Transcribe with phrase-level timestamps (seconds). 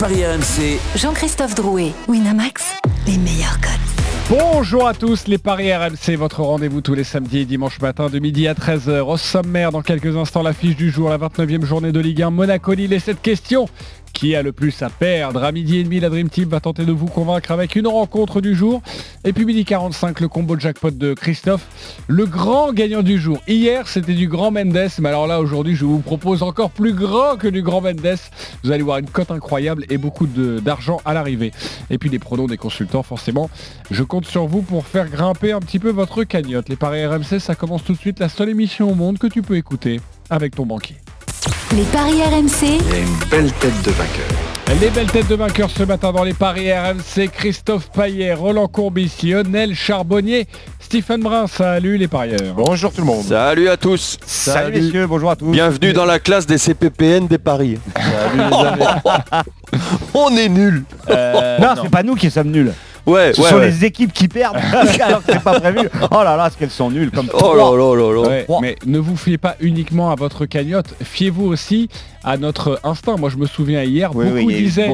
[0.00, 2.76] Paris RMC, Jean-Christophe Drouet, Winamax,
[3.08, 3.98] les meilleurs codes.
[4.30, 8.20] Bonjour à tous, les Paris RMC, votre rendez-vous tous les samedis et dimanches matin de
[8.20, 9.00] midi à 13h.
[9.00, 12.92] Au sommaire, dans quelques instants, l'affiche du jour, la 29e journée de Ligue 1, Monaco-Lille
[12.92, 13.68] et cette question.
[14.12, 16.84] Qui a le plus à perdre À midi et demi, la Dream Team va tenter
[16.84, 18.82] de vous convaincre avec une rencontre du jour.
[19.24, 21.66] Et puis midi 45, le combo jackpot de Christophe,
[22.08, 23.38] le grand gagnant du jour.
[23.46, 27.36] Hier, c'était du grand Mendes, mais alors là, aujourd'hui, je vous propose encore plus grand
[27.36, 28.18] que du grand Mendes.
[28.64, 31.52] Vous allez voir une cote incroyable et beaucoup d'argent à l'arrivée.
[31.90, 33.50] Et puis les pronoms des consultants, forcément.
[33.90, 36.68] Je compte sur vous pour faire grimper un petit peu votre cagnotte.
[36.68, 38.18] Les paris RMC, ça commence tout de suite.
[38.18, 40.96] La seule émission au monde que tu peux écouter avec ton banquier.
[41.74, 44.26] Les paris RMC, Il y a une belle tête de vainqueur.
[44.80, 49.12] Les belles têtes de vainqueurs ce matin dans les paris RMC, Christophe Paillet, Roland Courbis,
[49.22, 50.46] Lionel Charbonnier,
[50.78, 52.54] Stephen Brun, salut les parieurs.
[52.54, 53.24] Bonjour tout le monde.
[53.24, 54.18] Salut à tous.
[54.26, 55.50] Salut, messieurs, bonjour à tous.
[55.50, 57.78] Bienvenue dans la classe des CPPN des paris.
[60.14, 60.84] On est nuls.
[61.08, 62.72] non, c'est pas nous qui sommes nuls.
[63.08, 63.70] Ouais, Ce ouais, sont ouais.
[63.70, 64.56] les équipes qui perdent
[65.00, 65.88] alors que c'est pas prévu.
[66.10, 68.28] Oh là là, ce qu'elles sont nulles comme Oh là là là là.
[68.28, 68.60] Ouais, Trois.
[68.60, 71.88] mais ne vous fiez pas uniquement à votre cagnotte, fiez-vous aussi
[72.28, 73.16] à notre instinct.
[73.16, 74.90] Moi je me souviens hier, Oui, beaucoup disaient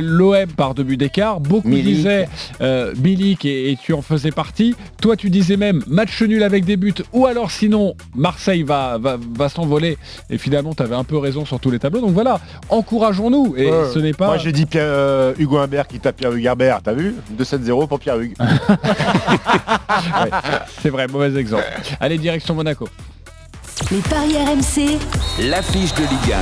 [0.00, 1.96] l'OM par deux buts d'écart, beaucoup Milik.
[1.96, 2.28] disaient
[2.60, 4.76] euh, Milik et, et tu en faisais partie.
[5.00, 9.16] Toi tu disais même match nul avec des buts ou alors sinon Marseille va, va,
[9.34, 9.96] va s'envoler
[10.28, 12.02] et finalement tu avais un peu raison sur tous les tableaux.
[12.02, 14.26] Donc voilà, encourageons-nous et ce n'est pas...
[14.26, 17.88] Moi j'ai dit Pierre, euh, Hugo Humbert qui tape Pierre Hugues Herbert, t'as vu 2-7-0
[17.88, 18.34] pour Pierre Hugues.
[18.38, 18.46] Ouais,
[20.82, 21.64] c'est vrai, mauvais exemple.
[22.00, 22.86] Allez, direction Monaco.
[23.92, 24.98] Les paris RMC,
[25.48, 26.36] l'affiche de Ligue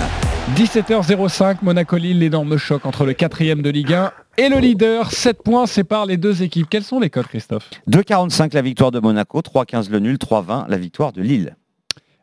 [0.55, 5.11] 17h05, Monaco-Lille, l'énorme choc entre le quatrième de Ligue 1 et le leader.
[5.11, 6.67] 7 points séparent les deux équipes.
[6.69, 7.71] Quels sont les codes, Christophe?
[7.91, 11.57] 2,45 la victoire de Monaco, 3,15 le nul, 3,20 la victoire de Lille.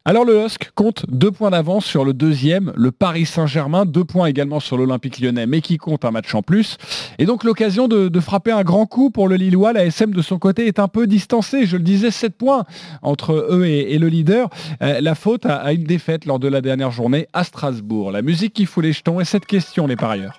[0.07, 4.27] Alors le Husk compte deux points d'avance sur le deuxième, le Paris Saint-Germain, deux points
[4.27, 6.77] également sur l'Olympique lyonnais, mais qui compte un match en plus.
[7.17, 9.73] Et donc l'occasion de, frapper un grand coup pour le Lillois.
[9.73, 12.65] La SM de son côté est un peu distancée, je le disais, 7 points
[13.01, 14.49] entre eux et, le leader.
[14.83, 18.11] Euh, la faute à, à une défaite lors de la dernière journée à Strasbourg.
[18.11, 20.37] La musique qui fout les jetons et cette question, les parieurs.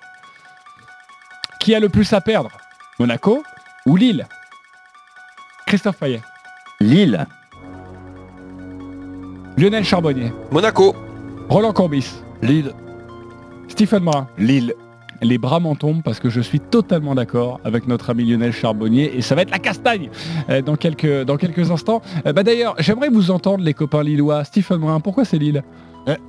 [1.59, 2.51] Qui a le plus à perdre?
[2.99, 3.43] Monaco
[3.85, 4.27] ou Lille?
[5.65, 6.21] Christophe Payet.
[6.79, 7.27] Lille,
[9.57, 10.31] Lionel Charbonnier.
[10.51, 10.95] Monaco.
[11.49, 12.21] Roland Courbis.
[12.43, 12.73] Lille.
[13.67, 14.27] Stephen Brun.
[14.37, 14.75] Lille.
[15.23, 19.17] Les bras m'en tombent parce que je suis totalement d'accord avec notre ami Lionel Charbonnier
[19.17, 20.11] et ça va être la castagne
[20.51, 22.03] euh, dans quelques, dans quelques instants.
[22.27, 24.43] Euh, bah D'ailleurs, j'aimerais vous entendre les copains lillois.
[24.43, 25.63] Stephen Brun, pourquoi c'est Lille?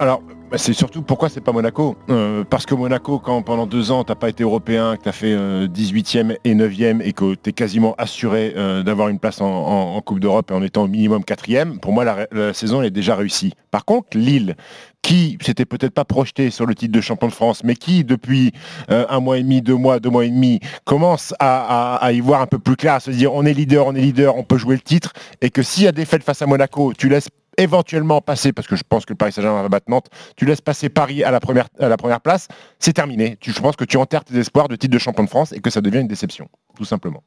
[0.00, 1.96] Alors, bah, c'est surtout pourquoi c'est pas Monaco?
[2.10, 5.32] Euh, Parce que Monaco, quand pendant deux ans t'as pas été européen, que t'as fait
[5.32, 10.20] euh, 18e et 9e et que t'es quasiment assuré euh, d'avoir une place en, Coupe
[10.20, 13.52] d'Europe et en étant au minimum quatrième, pour moi la, saison est déjà réussie.
[13.70, 14.56] Par contre, Lille,
[15.02, 18.52] qui s'était peut-être pas projeté sur le titre de champion de France, mais qui depuis
[18.90, 22.40] euh, un mois et demi, deux mois, deux mois et demi, commence à, y voir
[22.40, 24.56] un peu plus clair, à se dire on est leader, on est leader, on peut
[24.58, 25.12] jouer le titre,
[25.42, 28.76] et que s'il y a des face à Monaco, tu laisses éventuellement passer, parce que
[28.76, 31.40] je pense que le Paris Saint-Germain va battre Nantes, tu laisses passer Paris à la
[31.40, 32.48] première, à la première place,
[32.78, 33.36] c'est terminé.
[33.40, 35.60] Tu, je pense que tu enterres tes espoirs de titre de champion de France et
[35.60, 37.22] que ça devient une déception, tout simplement.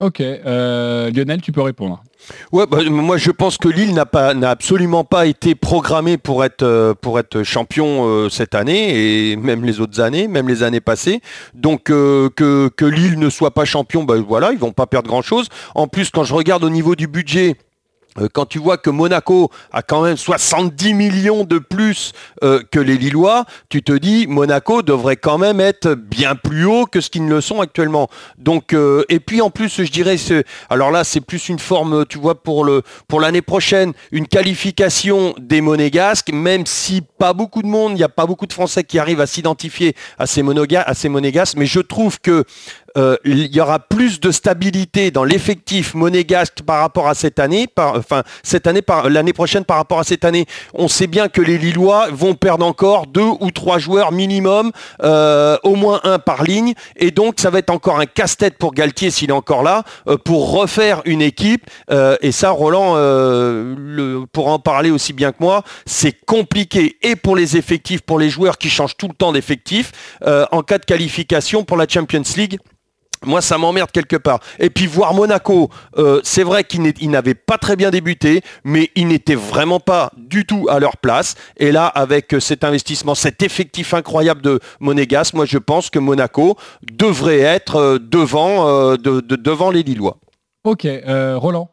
[0.00, 2.04] Ok, euh, Lionel, tu peux répondre.
[2.52, 6.44] Ouais, bah, moi je pense que Lille n'a pas, n'a absolument pas été programmé pour
[6.44, 10.62] être, euh, pour être champion euh, cette année et même les autres années, même les
[10.62, 11.20] années passées.
[11.54, 15.08] Donc euh, que, que Lille ne soit pas champion, bah, voilà, ils vont pas perdre
[15.08, 15.48] grand chose.
[15.74, 17.56] En plus, quand je regarde au niveau du budget.
[18.18, 22.12] Euh, Quand tu vois que Monaco a quand même 70 millions de plus
[22.42, 26.86] euh, que les Lillois, tu te dis Monaco devrait quand même être bien plus haut
[26.86, 28.08] que ce qu'ils ne le sont actuellement.
[28.38, 30.16] Donc euh, et puis en plus je dirais
[30.70, 32.68] alors là c'est plus une forme tu vois pour
[33.06, 38.02] pour l'année prochaine une qualification des monégasques même si pas beaucoup de monde, il n'y
[38.02, 41.80] a pas beaucoup de Français qui arrivent à s'identifier à à ces monégasques mais je
[41.80, 42.44] trouve que
[42.98, 47.66] euh, il y aura plus de stabilité dans l'effectif monégasque par rapport à cette année,
[47.76, 50.46] enfin cette année, l'année prochaine par rapport à cette année.
[50.74, 54.72] On sait bien que les Lillois vont perdre encore deux ou trois joueurs minimum,
[55.02, 58.74] euh, au moins un par ligne, et donc ça va être encore un casse-tête pour
[58.74, 61.66] Galtier s'il est encore là, euh, pour refaire une équipe.
[62.20, 62.94] Et ça, Roland
[64.32, 65.62] pourra en parler aussi bien que moi.
[65.86, 69.92] C'est compliqué et pour les effectifs, pour les joueurs qui changent tout le temps d'effectif,
[70.24, 72.58] euh, en cas de qualification pour la Champions League.
[73.24, 74.40] Moi, ça m'emmerde quelque part.
[74.58, 79.06] Et puis voir Monaco, euh, c'est vrai qu'ils n'avaient pas très bien débuté, mais ils
[79.08, 81.34] n'étaient vraiment pas du tout à leur place.
[81.56, 85.98] Et là, avec euh, cet investissement, cet effectif incroyable de Monégas, moi, je pense que
[85.98, 86.56] Monaco
[86.92, 90.18] devrait être euh, devant, euh, de- de- devant les Lillois.
[90.64, 91.70] Ok, euh, Roland.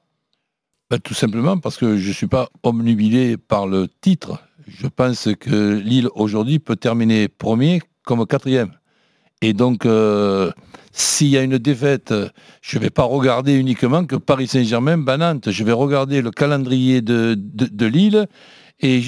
[0.89, 4.39] Ben, tout simplement parce que je ne suis pas omnubilé par le titre.
[4.68, 8.71] Je pense que Lille aujourd'hui peut terminer premier comme quatrième.
[9.45, 10.50] Et donc, euh,
[10.92, 12.12] s'il y a une défaite,
[12.63, 15.51] je ne vais pas regarder uniquement que Paris Saint-Germain, Banante.
[15.51, 18.25] Je vais regarder le calendrier de, de, Lille
[18.80, 19.01] et,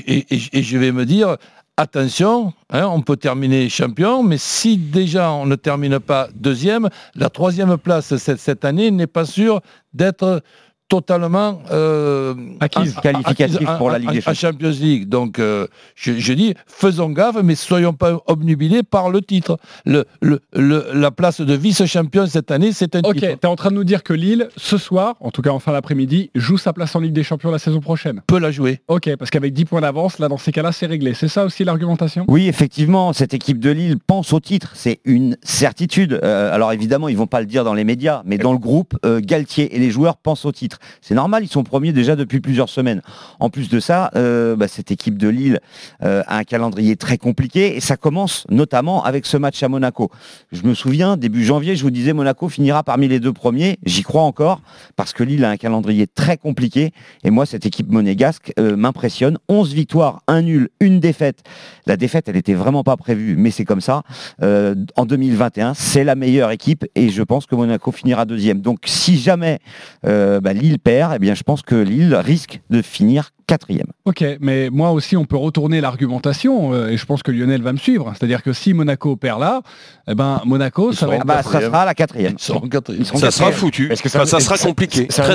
[0.62, 1.38] je vais me dire,
[1.76, 7.32] attention, hein, on peut terminer champion, mais si déjà on ne termine pas deuxième, la
[7.32, 9.62] troisième place cette, cette année n'est pas sûre
[9.96, 10.44] d'être
[10.90, 14.70] totalement euh, acquise, qualificatif pour la Ligue des Champions.
[14.70, 15.10] League.
[15.10, 19.58] Donc, euh, je, je, dis, faisons gaffe, mais soyons pas obnubilés par le titre.
[19.86, 23.10] Le, le, la place de vice-champion cette année, c'est un titre.
[23.10, 25.52] Ok, tu es en train de nous dire que Lille, ce soir, en tout cas
[25.52, 28.52] en fin d'après-midi, joue sa place en Ligue des Champions la saison prochaine Peut la
[28.52, 28.82] jouer.
[28.88, 31.14] Ok, parce qu'avec 10 points d'avance, là, dans ces cas-là, c'est réglé.
[31.14, 32.26] C'est ça aussi l'argumentation?
[32.28, 34.72] Oui, effectivement, cette équipe de Lille pense au titre.
[34.76, 36.20] C'est une certitude.
[36.24, 38.98] Euh, alors évidemment, ils vont pas le dire dans les médias, mais dans le groupe,
[39.04, 40.77] Galtier et les joueurs pensent au titre.
[41.02, 43.02] C'est normal, ils sont premiers déjà depuis plusieurs semaines.
[43.40, 45.60] En plus de ça, euh, bah, cette équipe de Lille
[46.04, 50.12] euh, a un calendrier très compliqué et ça commence notamment avec ce match à Monaco.
[50.52, 53.78] Je me souviens, début janvier, je vous disais Monaco finira parmi les deux premiers.
[53.86, 54.62] J'y crois encore
[54.96, 56.92] parce que Lille a un calendrier très compliqué
[57.24, 59.38] et moi, cette équipe monégasque euh, m'impressionne.
[59.50, 61.44] 11 victoires, un nul, une défaite.
[61.86, 64.04] La défaite, elle n'était vraiment pas prévue, mais c'est comme ça.
[64.42, 68.62] en 2021, c'est la meilleure équipe et je pense que Monaco finira deuxième.
[68.62, 69.60] Donc si jamais
[70.04, 73.88] bah, Lille perd, eh bien, je pense que Lille risque de finir quatrième.
[74.06, 77.72] Ok, mais moi aussi, on peut retourner l'argumentation, euh, et je pense que Lionel va
[77.72, 78.14] me suivre.
[78.14, 79.62] C'est-à-dire que si Monaco perd là,
[80.08, 82.36] eh ben, Monaco, ça, va être bah, ça sera la quatrième.
[82.38, 83.92] Ils ça sera foutu.
[83.92, 85.08] Est-ce que ça, ça sera compliqué.
[85.10, 85.32] C'est un,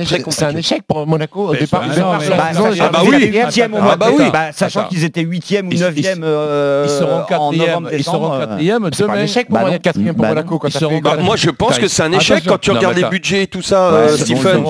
[0.49, 1.83] un, échec pour Monaco au départ.
[1.85, 3.33] ah bah oui,
[3.81, 4.25] ah bah oui.
[4.53, 7.89] sachant qu'ils étaient huitième ou neuvième euh, ils seront quatrième.
[7.93, 8.91] Ils seront quatrième.
[8.93, 10.61] C'est un échec pour bah quatrième pour Monaco.
[11.23, 14.07] Moi, je pense que c'est un échec quand tu regardes les budgets et tout ça,
[14.19, 14.65] Stephen.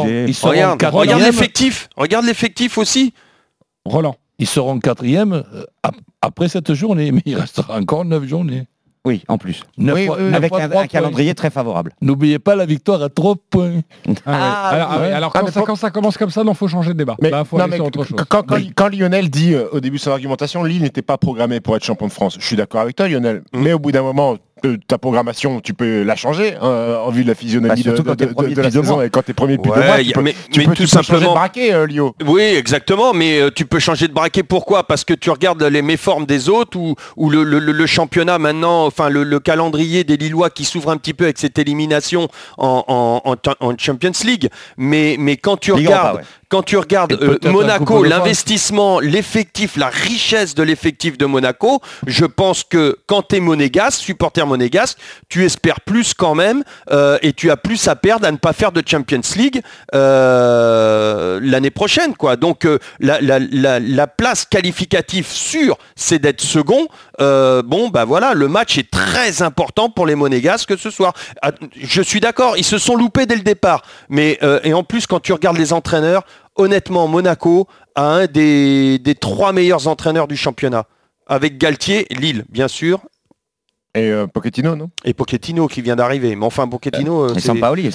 [0.93, 1.89] Regarde l'effectif.
[1.97, 3.13] Regarde l'effectif aussi.
[3.85, 4.17] Roland.
[4.39, 5.65] Ils seront quatrième euh,
[6.21, 8.67] après cette journée, mais il restera encore neuf journées.
[9.05, 9.65] Oui, en plus.
[10.33, 11.93] avec un, calendrier très favorable.
[12.01, 13.81] N'oubliez pas la victoire à trois points.
[14.25, 17.17] Ah, alors, ah, quand, ça, commence comme ça, il faut changer de débat.
[18.77, 21.85] Quand, Lionel dit euh, au début de son argumentation, Lille n'était pas programmé pour être
[21.85, 22.37] champion de France.
[22.39, 23.43] Je suis d'accord avec toi, Lionel.
[23.53, 23.61] Mm.
[23.61, 24.37] Mais au bout d'un moment,
[24.87, 28.15] ta programmation, tu peux la changer hein, en vue de la physionomie bah, de, de,
[28.15, 30.35] de, de, la saison et quand t'es premier depuis ouais, deux mois, tu peux, mais,
[30.51, 32.15] tu mais peux, tout simplement changer de braquet, euh, Lio.
[32.27, 34.87] Oui, exactement, mais euh, tu peux changer de braquet pourquoi?
[34.87, 38.87] Parce que tu regardes les méformes des autres ou, ou le, le, le, championnat maintenant,
[38.87, 42.29] enfin le, calendrier des Lillois qui s'ouvre un petit peu avec cette élimination
[42.59, 44.49] en, en, en, en Champions League.
[44.77, 50.63] Mais, mais quand tu regardes, quand tu regardes euh, Monaco, l'investissement, l'effectif, la richesse de
[50.63, 54.99] l'effectif de Monaco, je pense que quand tu es monégasque, supporter monégasque,
[55.31, 58.53] tu espères plus quand même euh, et tu as plus à perdre à ne pas
[58.53, 59.63] faire de Champions League
[59.95, 62.15] euh, l'année prochaine.
[62.15, 62.37] Quoi.
[62.37, 62.69] Donc
[63.01, 66.87] la, place qualificative sûre, c'est d'être second.
[67.19, 71.15] bon, bah voilà, le match est très important pour les monégasques ce soir.
[71.41, 73.83] Ah, je suis d'accord, ils se sont loupés dès le départ.
[74.11, 76.25] Mais, et en plus, quand tu regardes les entraîneurs,
[76.57, 80.87] honnêtement, Monaco a un des, trois meilleurs entraîneurs du championnat.
[81.27, 83.01] Avec Galtier, Lille, bien sûr,
[83.95, 84.89] et euh, Pochettino, non?
[85.05, 86.35] Et Pochettino qui vient d'arriver.
[86.35, 87.91] Mais enfin, Pochettino, euh, c'est Sampaoli.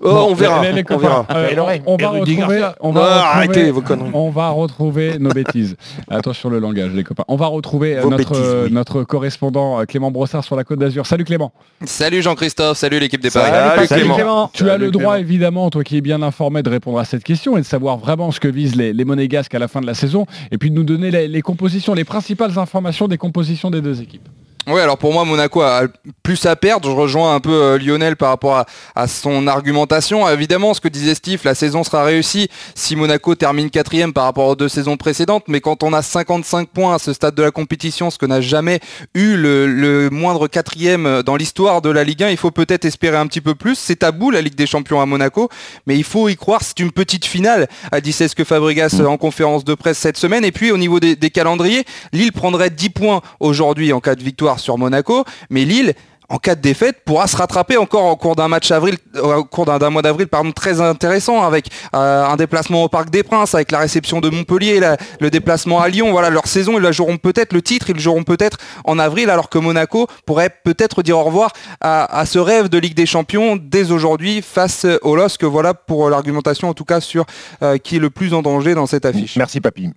[0.00, 0.62] Oh, on verra.
[0.90, 1.26] on verra.
[1.30, 4.10] Euh, on, va retrouver, on, va retrouver, arrêtez vos conneries.
[4.14, 5.76] on va retrouver nos bêtises.
[6.10, 7.24] Attention le langage, les copains.
[7.28, 8.72] On va retrouver notre, bêtises, oui.
[8.72, 11.06] notre correspondant Clément Brossard sur la Côte d'Azur.
[11.06, 11.52] Salut Clément.
[11.84, 12.76] Salut Jean-Christophe.
[12.76, 13.52] Salut l'équipe des Paris.
[13.52, 14.50] Salut, salut, Clément.
[14.52, 17.56] Tu as le droit, évidemment, toi qui es bien informé, de répondre à cette question
[17.56, 19.94] et de savoir vraiment ce que visent les, les monégasques à la fin de la
[19.94, 23.80] saison et puis de nous donner les, les compositions, les principales informations des compositions des
[23.80, 24.28] deux équipes.
[24.68, 25.88] Oui, alors pour moi, Monaco a
[26.22, 26.88] plus à perdre.
[26.88, 28.64] Je rejoins un peu euh, Lionel par rapport
[28.94, 30.28] à, son argumentation.
[30.28, 34.46] Évidemment, ce que disait Steve, la saison sera réussie si Monaco termine quatrième par rapport
[34.46, 35.42] aux deux saisons précédentes.
[35.48, 38.40] Mais quand on a 55 points à ce stade de la compétition, ce que n'a
[38.40, 38.78] jamais
[39.14, 43.26] eu le, moindre quatrième dans l'histoire de la Ligue 1, il faut peut-être espérer un
[43.26, 43.74] petit peu plus.
[43.74, 45.48] C'est tabou la Ligue des Champions à Monaco,
[45.88, 46.60] mais il faut y croire.
[46.62, 50.44] C'est une petite finale, a dit ce que Fabregas en conférence de presse cette semaine.
[50.44, 54.22] Et puis au niveau des, des calendriers, Lille prendrait 10 points aujourd'hui en cas de
[54.22, 55.94] victoire sur Monaco, mais Lille
[56.32, 59.44] en cas de défaite, pourra se rattraper encore au cours d'un match avril, euh, au
[59.44, 63.54] cours d'un mois d'avril, pardon, très intéressant, avec euh, un déplacement au Parc des Princes,
[63.54, 64.80] avec la réception de Montpellier,
[65.20, 66.10] le déplacement à Lyon.
[66.10, 69.50] Voilà, leur saison, ils la joueront peut-être, le titre, ils joueront peut-être en avril, alors
[69.50, 73.90] que Monaco pourrait peut-être dire au revoir à, ce rêve de Ligue des Champions dès
[73.90, 75.44] aujourd'hui face au LOSC.
[75.44, 77.26] Voilà pour l'argumentation, en tout cas, sur
[77.62, 79.36] euh, qui est le plus en danger dans cette affiche.
[79.36, 79.90] Merci, Papy.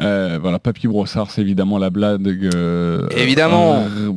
[0.00, 2.50] Euh, voilà, Papy Brossard, c'est évidemment la blague.
[2.54, 3.76] Euh, évidemment.
[3.76, 4.12] Euh,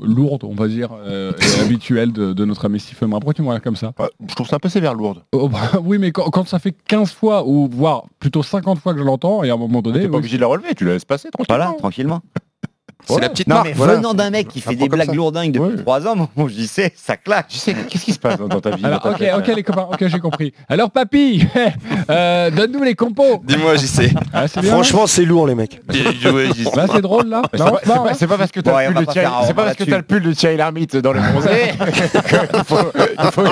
[0.00, 3.10] lourde, on va dire, et habituelle de, notre ami Stephen.
[3.10, 3.92] Pourquoi tu me comme ça
[4.28, 5.22] Je trouve ça un peu sévère, lourde.
[5.32, 8.98] Oh, bah, oui, mais quand, ça fait 15 fois, ou voire plutôt 50 fois que
[8.98, 10.00] je l'entends, et à un moment donné.
[10.00, 11.64] Tu pas obligé de la relever, tu la laisses passer tranquillement.
[11.64, 12.22] Voilà, tranquillement.
[13.08, 13.68] C'est la petite Non, marque.
[13.68, 13.94] mais voilà.
[13.96, 15.82] venant d'un mec qui fait des blagues lourdingues depuis.
[15.82, 17.14] 3 ans, moi je c'est, ça
[17.48, 19.62] sais, qu'est-ce qui se passe dans, dans ta vie Alors, dans ta ok, ok les
[19.62, 20.52] copains, ok j'ai compris.
[20.68, 21.46] Alors papy,
[22.10, 23.42] euh, donne-nous les compos.
[23.44, 24.12] Dis-moi, j'y sais.
[24.32, 25.80] Ah, Franchement, c'est lourd, les mecs.
[26.74, 27.42] Là c'est drôle là.
[27.52, 28.38] C'est pas, hein.
[28.38, 31.72] parce que t'as Bon, le le pull de Thierry Lhermitte dans les bronzés
[32.52, 32.76] qu'il faut,
[33.24, 33.42] il faut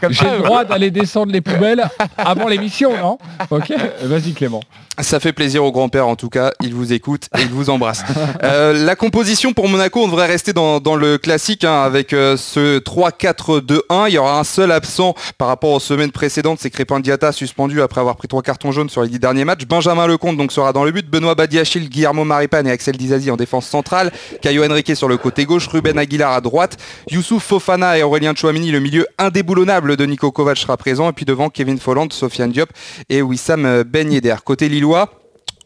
[0.00, 1.84] comme J'ai le droit d'aller descendre les poubelles
[2.16, 3.18] avant l'émission, non
[3.50, 3.72] Ok,
[4.02, 4.60] vas-y Clément.
[5.00, 8.04] Ça fait plaisir au grand-père en tout cas, il vous écoute et il vous embrasse.
[8.42, 12.78] Euh, la composition pour Monaco, on devrait rester dans, le classique hein, avec euh, ce
[12.78, 14.08] 3-4-2-1.
[14.08, 17.80] Il y aura un seul absent par rapport aux semaines précédentes, c'est Crépin Diata suspendu
[17.80, 19.64] après avoir pris trois cartons jaunes sur les dix derniers matchs.
[19.64, 23.36] Benjamin Lecomte donc sera dans le but, Benoît Badiachil, Guillermo Maripane et Axel Dizazi en
[23.36, 24.12] défense centrale,
[24.42, 26.76] Caio Henrique sur le côté gauche, Ruben Aguilar à droite,
[27.10, 31.24] Youssouf Fofana et Aurélien Chouamini, le milieu indéboulonnable de Nico Kovac sera présent et puis
[31.24, 32.68] devant Kevin Folland, Sofiane Diop
[33.08, 34.36] et Wissam Ben Yedder.
[34.44, 35.23] Côté Lillois,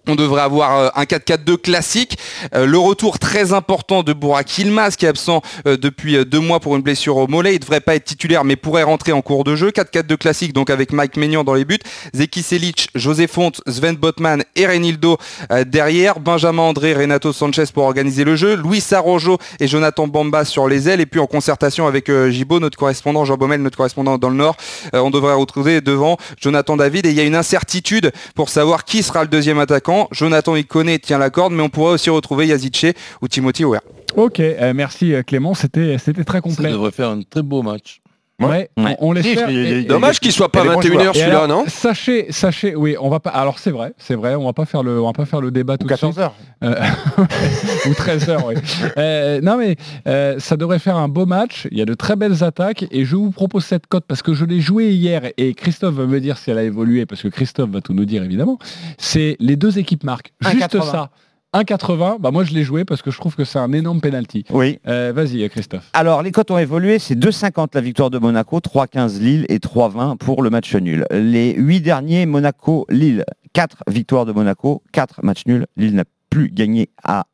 [0.08, 2.18] on devrait avoir euh, un 4-4-2 classique.
[2.54, 6.60] Euh, le retour très important de Burak Yilmaz qui est absent euh, depuis deux mois
[6.60, 7.54] pour une blessure au mollet.
[7.54, 9.70] Il devrait pas être titulaire mais pourrait rentrer en cours de jeu.
[9.70, 11.78] 4-4-2 classique donc avec Mike Maignan dans les buts.
[12.14, 15.18] Zeki Selic, José Font, Sven Botman et Renildo
[15.66, 16.20] derrière.
[16.20, 18.56] Benjamin André, Renato Sanchez pour organiser le jeu.
[18.56, 21.00] Luis Arrojo et Jonathan Bamba sur les ailes.
[21.00, 24.56] Et puis en concertation avec Gibo, notre correspondant, Jean Baumel, notre correspondant dans le Nord,
[24.92, 27.06] on devrait retrouver devant Jonathan David.
[27.06, 29.97] Et il y a une incertitude pour savoir qui sera le deuxième attaquant.
[30.12, 33.82] Jonathan Iconé tient la corde, mais on pourrait aussi retrouver Yazice ou Timothy Weah.
[34.16, 36.70] Ok, euh, merci euh, Clément, c'était c'était très Ça complet.
[36.70, 38.00] devrait faire un très beau match.
[38.40, 38.96] Ouais, Ouais.
[39.00, 41.16] on, Et- y a- Dommage qu'il soit pas il y a des bons 21h joueurs.
[41.16, 43.30] et celui-là, non Sachez, sachez, oui, on va pas.
[43.30, 45.50] Alors c'est vrai, c'est vrai, on va pas faire le, on va pas faire le
[45.50, 46.14] débat tout Ou de suite.
[46.14, 46.34] 14 heures.
[46.62, 46.74] Euh,
[47.90, 48.54] ou 13 heures, oui.
[48.96, 49.74] Euh, non mais
[50.06, 51.66] euh, ça devrait faire un beau match.
[51.72, 54.34] Il y a de très belles attaques et je vous propose cette cote parce que
[54.34, 57.28] je l'ai joué hier et Christophe va me dire si elle a évolué parce que
[57.28, 58.58] Christophe va tout nous dire évidemment.
[58.98, 60.32] C'est les deux équipes marquent.
[60.42, 60.90] Juste 1,80.
[60.90, 61.10] ça.
[61.54, 62.20] 1,80.
[62.20, 64.44] Bah moi je l'ai joué parce que je trouve que c'est un énorme penalty.
[64.50, 64.78] Oui.
[64.86, 65.88] Euh, Vas-y Christophe.
[65.92, 66.98] Alors, les cotes ont évolué.
[66.98, 71.06] C'est 2,50 la victoire de Monaco, 3,15 Lille et 3,20 pour le match nul.
[71.10, 73.24] Les huit derniers, Monaco-Lille.
[73.54, 75.66] 4 victoires de Monaco, 4 matchs nuls.
[75.76, 77.24] Lille n'a plus gagné à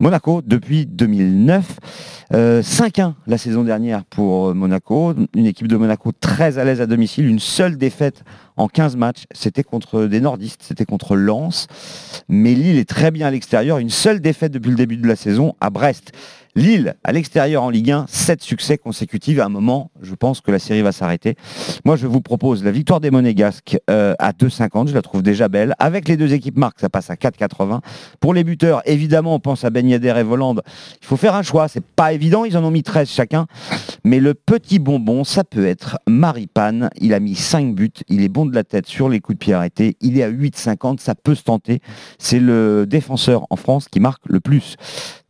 [0.00, 1.78] Monaco depuis 2009.
[2.34, 5.14] Euh, 5-1 la saison dernière pour euh, Monaco.
[5.34, 7.26] Une équipe de Monaco très à l'aise à domicile.
[7.26, 8.22] Une seule défaite
[8.56, 9.24] en 15 matchs.
[9.32, 11.66] C'était contre des nordistes, c'était contre Lens.
[12.28, 13.78] Mais Lille est très bien à l'extérieur.
[13.78, 16.12] Une seule défaite depuis le début de la saison à Brest.
[16.58, 19.38] Lille, à l'extérieur en Ligue 1, 7 succès consécutifs.
[19.38, 21.36] À un moment, je pense que la série va s'arrêter.
[21.84, 24.88] Moi, je vous propose la victoire des Monégasques euh, à 2,50.
[24.88, 25.76] Je la trouve déjà belle.
[25.78, 27.78] Avec les deux équipes marques, ça passe à 4,80.
[28.18, 30.56] Pour les buteurs, évidemment, on pense à Ben Yedder et Voland.
[31.00, 31.68] Il faut faire un choix.
[31.68, 32.44] C'est pas évident.
[32.44, 33.46] Ils en ont mis 13 chacun.
[34.02, 36.90] Mais le petit bonbon, ça peut être Maripane.
[37.00, 37.92] Il a mis 5 buts.
[38.08, 39.96] Il est bon de la tête sur les coups de pied arrêtés.
[40.00, 40.98] Il est à 8,50.
[40.98, 41.80] Ça peut se tenter.
[42.18, 44.74] C'est le défenseur en France qui marque le plus.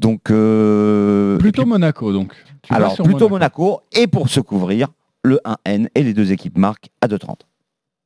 [0.01, 2.33] Donc, euh, Plutôt puis- Monaco donc.
[2.63, 3.81] Tu vas alors sur plutôt Monaco.
[3.93, 4.89] Et pour se couvrir,
[5.25, 7.47] le 1N et les deux équipes marquent à 2,30.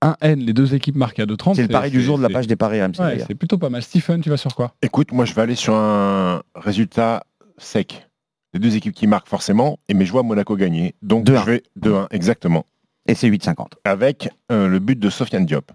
[0.02, 1.54] 1N, les deux équipes marquent à 2,30.
[1.56, 2.98] C'est le pari du jour de la page des paris RMC.
[2.98, 3.82] Ouais, c'est plutôt pas mal.
[3.82, 4.74] Stephen, tu vas sur quoi?
[4.82, 7.24] Écoute, moi je vais aller sur un résultat
[7.58, 8.08] sec.
[8.54, 10.94] Les deux équipes qui marquent forcément, et mais je vois Monaco gagner.
[11.02, 11.40] Donc 2-1.
[11.40, 12.66] je vais 2-1, exactement.
[13.06, 13.72] Et c'est 8,50.
[13.84, 15.72] Avec euh, le but de Sofiane Diop.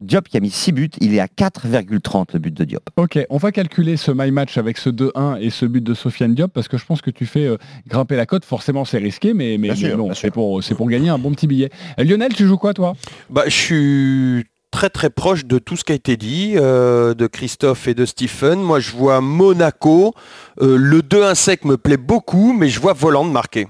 [0.00, 2.88] Diop qui a mis 6 buts, il est à 4,30 le but de Diop.
[2.96, 6.34] Ok, on va calculer ce my match avec ce 2-1 et ce but de Sofiane
[6.34, 7.56] Diop parce que je pense que tu fais euh,
[7.88, 8.44] grimper la cote.
[8.44, 11.70] Forcément, c'est risqué, mais, bon, c'est pour, gagner un bon petit billet.
[11.98, 12.94] Euh, Lionel, tu joues quoi toi?
[13.28, 17.26] Bah, je suis très très proche de tout ce qui a été dit, euh, de
[17.26, 18.60] Christophe et de Stephen.
[18.60, 20.14] Moi, je vois Monaco.
[20.60, 23.66] Euh, le 2-1 sec me plaît beaucoup, mais je vois Voland marquer.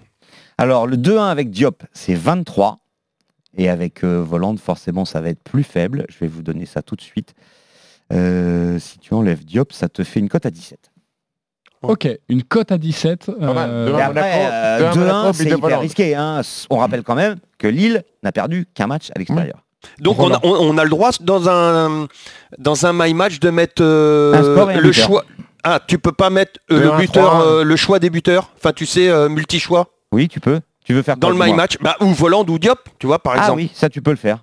[0.58, 2.80] Alors le 2-1 avec Diop, c'est 23.
[3.58, 6.06] Et avec euh, Voland, forcément, ça va être plus faible.
[6.08, 7.34] Je vais vous donner ça tout de suite.
[8.12, 10.78] Euh, si tu enlèves Diop, ça te fait une cote à 17.
[11.82, 13.26] Ok, une cote à 17.
[13.38, 13.96] Pas mal, euh.
[13.98, 16.14] Et après, euh, 2-1 2-1, Monaco, c'est hyper risqué.
[16.14, 16.40] hein.
[16.70, 19.64] On rappelle quand même que Lille n'a perdu qu'un match à l'extérieur.
[20.00, 22.08] Donc on a, on- on a le droit dans un
[22.58, 24.32] dans un my match de mettre euh,
[24.80, 25.24] le choix.
[25.62, 28.10] Ah, tu peux pas mettre euh, Le le 1, buteur, 3, euh, le choix des
[28.10, 28.50] buteurs.
[28.56, 30.58] Enfin, tu sais, euh, multi-choix Oui, tu peux.
[30.88, 31.76] Tu veux faire dans quoi, le my match.
[31.82, 33.58] Bah, ou Voland ou Diop, tu vois, par Ah exemple.
[33.58, 34.42] oui, ça tu peux le faire.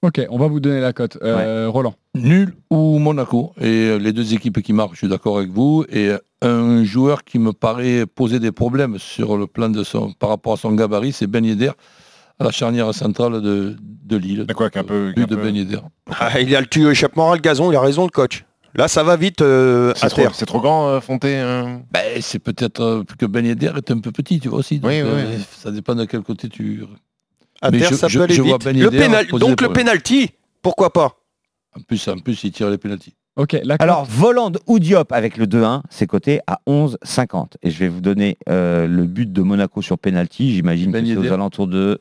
[0.00, 1.18] Ok, on va vous donner la cote.
[1.22, 1.94] Euh, Roland.
[2.14, 3.52] Nul ou Monaco.
[3.60, 5.84] Et euh, les deux équipes qui marquent, je suis d'accord avec vous.
[5.88, 10.12] Et euh, un joueur qui me paraît poser des problèmes sur le plan de son,
[10.12, 11.72] par rapport à son gabarit, c'est Ben Yedder,
[12.38, 14.44] à la charnière centrale de, de Lille.
[14.46, 15.80] D'accord, qu'un peu- qu'un de peu- Ben Yedder.
[16.18, 18.44] Ah, il a le tuyau échappement le gazon, il a raison le coach.
[18.74, 20.34] Là, ça va vite euh, C'est à trop, terre.
[20.34, 23.98] c'est trop grand, euh, Fonté euh Ben, c'est peut-être euh, que Ben Yedder est un
[23.98, 24.78] peu petit, tu vois aussi.
[24.78, 25.38] Donc, Oui, oui, euh.
[25.58, 26.82] Ça dépend de quel côté tu...
[27.60, 28.64] À Mais terre, je- ça je- peut aller je vite.
[28.64, 30.30] Ben le pénal- donc le penalty,
[30.62, 31.16] pourquoi pas?
[31.76, 33.14] En plus, en plus il tire les pénaltys.
[33.36, 37.52] Ok, Alors, Voland ou Diop avec le 2-1, c'est coté à 11,50.
[37.62, 40.54] Et je vais vous donner euh, le but de Monaco sur penalty.
[40.54, 41.98] J'imagine que Ben c'est aux alentours de.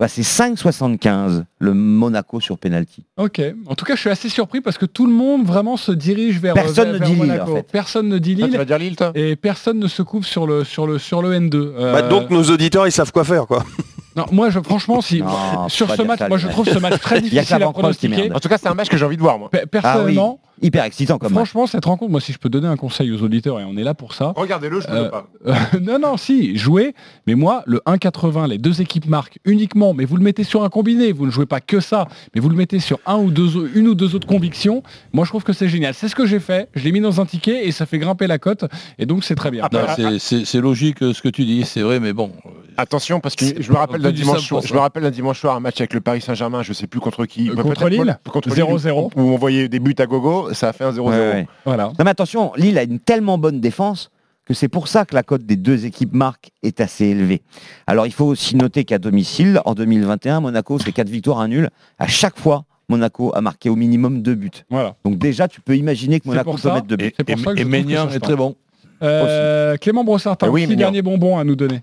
[0.00, 3.04] Bah, c'est 5,75 le Monaco sur penalty.
[3.18, 3.40] Ok.
[3.66, 6.40] En tout cas, je suis assez surpris parce que tout le monde vraiment se dirige
[6.40, 7.52] vers Personne vers- ne vers dit Lille, Monaco.
[7.52, 7.66] en fait.
[7.70, 9.12] Personne ne dit Ah, tu Lille vas dire Lille, toi?
[9.14, 11.54] Et personne ne se couvre sur le sur le sur le N2.
[11.54, 13.62] Euh, Bah, donc nos auditeurs, ils savent quoi faire, quoi.
[14.16, 16.98] non, moi, je, franchement, si Non, sur ce match, ça, moi, je trouve ce match
[17.00, 18.32] très difficile à pronostiquer.
[18.34, 19.50] En tout cas, c'est un match que j'ai envie de voir, moi.
[19.50, 21.38] Pe- Personnellement, Hyper excitant comme match.
[21.48, 23.82] franchement, cette rencontre, moi, si je peux donner un conseil aux auditeurs et on est
[23.84, 24.32] là pour ça.
[24.36, 25.26] Regardez-le, je ne Euh, veux pas.
[25.46, 26.94] Euh, non, non, si, jouez.
[27.26, 30.68] Mais moi, le 1,80, les deux équipes marquent uniquement, mais vous le mettez sur un
[30.68, 31.12] combiné.
[31.12, 33.88] Vous ne jouez pas que ça, mais vous le mettez sur un ou deux, une
[33.88, 34.82] ou deux autres convictions.
[35.12, 35.94] Moi, je trouve que c'est génial.
[35.94, 36.68] C'est ce que j'ai fait.
[36.74, 38.64] Je l'ai mis dans un ticket et ça fait grimper la cote.
[38.98, 39.66] Et donc, c'est très bien.
[39.72, 42.32] Ah, c'est- logique euh, ce que tu dis, c'est vrai, mais bon.
[42.76, 45.56] Attention, parce que je me rappelle d'un dimanche, soir- je me rappelle d'un dimanche soir
[45.56, 47.50] un match avec le Paris Saint-Germain, je sais plus contre qui.
[47.50, 49.10] Euh, contre Lille contre 0-0.
[49.16, 51.00] Où on voyait des buts à gogo, ça a fait un 0-0.
[51.02, 51.46] Ouais, ouais.
[51.64, 51.86] Voilà.
[51.98, 54.10] Non mais attention, Lille a une tellement bonne défense
[54.44, 57.42] que c'est pour ça que la cote des deux équipes marques est assez élevée.
[57.86, 61.70] Alors il faut aussi noter qu'à domicile, en 2021, Monaco, c'est 4 victoires, un nul.
[61.98, 64.50] À chaque fois, Monaco a marqué au minimum deux buts.
[64.68, 64.96] Voilà.
[65.04, 66.74] Donc déjà, tu peux imaginer que Monaco pour peut ça.
[66.74, 67.04] mettre deux buts.
[67.06, 68.56] Et, C'est pour et- se est très bon.
[69.02, 70.86] Euh, Clément Brossard, t'as Eh oui, un petit mignon.
[70.86, 71.82] dernier bonbon à nous donner.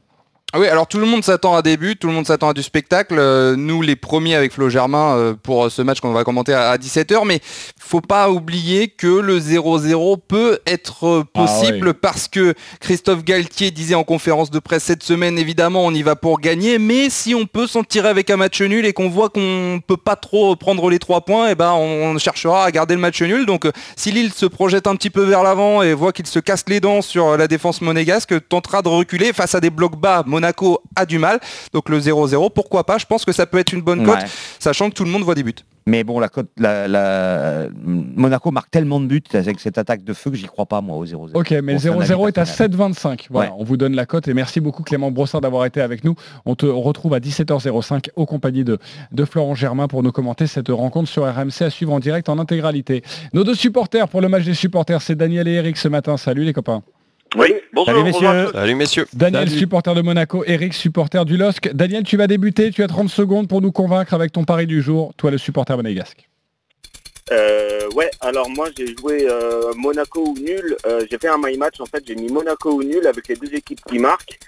[0.53, 2.53] Ah Oui, alors tout le monde s'attend à des buts, tout le monde s'attend à
[2.53, 3.15] du spectacle.
[3.19, 6.69] Euh, nous, les premiers avec Flo Germain euh, pour ce match qu'on va commenter à,
[6.69, 7.41] à 17h, mais
[7.77, 13.71] faut pas oublier que le 0-0 peut être euh, Ah possible parce que Christophe Galtier
[13.71, 17.35] disait en conférence de presse cette semaine, évidemment, on y va pour gagner, mais si
[17.35, 20.55] on peut s'en tirer avec un match nul et qu'on voit qu'on peut pas trop
[20.55, 23.45] prendre les trois points, et ben on cherchera à garder le match nul.
[23.45, 26.39] Donc euh, si Lille se projette un petit peu vers l'avant et voit qu'il se
[26.39, 30.23] casse les dents sur la défense monégasque, tentera de reculer face à des blocs bas.
[30.37, 30.46] Monaco
[30.95, 31.39] a du mal.
[31.73, 32.97] Donc le 0-0, pourquoi pas?
[32.97, 34.25] Je pense que ça peut être une bonne cote, Ouais.
[34.59, 35.53] sachant que tout le monde voit des buts.
[35.85, 40.11] Mais bon, la cote, la, la- Monaco marque tellement de buts avec cette attaque de
[40.13, 41.31] feu que j'y crois pas moi au 0-0.
[41.33, 42.71] Ok, mais le avis 0-0 est à personnel.
[42.71, 43.27] 7,25.
[43.29, 43.55] Voilà, Ouais.
[43.57, 46.15] on vous donne la cote et merci beaucoup Clément Brossard d'avoir été avec nous.
[46.45, 48.79] On te retrouve à 17h05 aux compagnies de,
[49.13, 52.37] de Florent Germain pour nous commenter cette rencontre sur RMC à suivre en direct en
[52.37, 53.01] intégralité.
[53.33, 56.17] Nos deux supporters pour le match des supporters, c'est Daniel et Eric ce matin.
[56.17, 56.83] Salut les copains.
[57.37, 57.93] Oui, bonjour.
[57.93, 58.51] Salut messieurs.
[58.51, 59.07] Salut messieurs.
[59.13, 59.59] Daniel, Salut.
[59.59, 61.71] supporter de Monaco, Eric, supporter du LOSC.
[61.71, 64.81] Daniel, tu vas débuter, tu as 30 secondes pour nous convaincre avec ton pari du
[64.81, 66.27] jour, toi le supporter monégasque.
[67.31, 70.77] Euh, ouais, alors moi j'ai joué euh, Monaco ou nul.
[70.87, 73.35] Euh, j'ai fait un my match en fait, j'ai mis Monaco ou nul avec les
[73.35, 74.39] deux équipes qui marquent.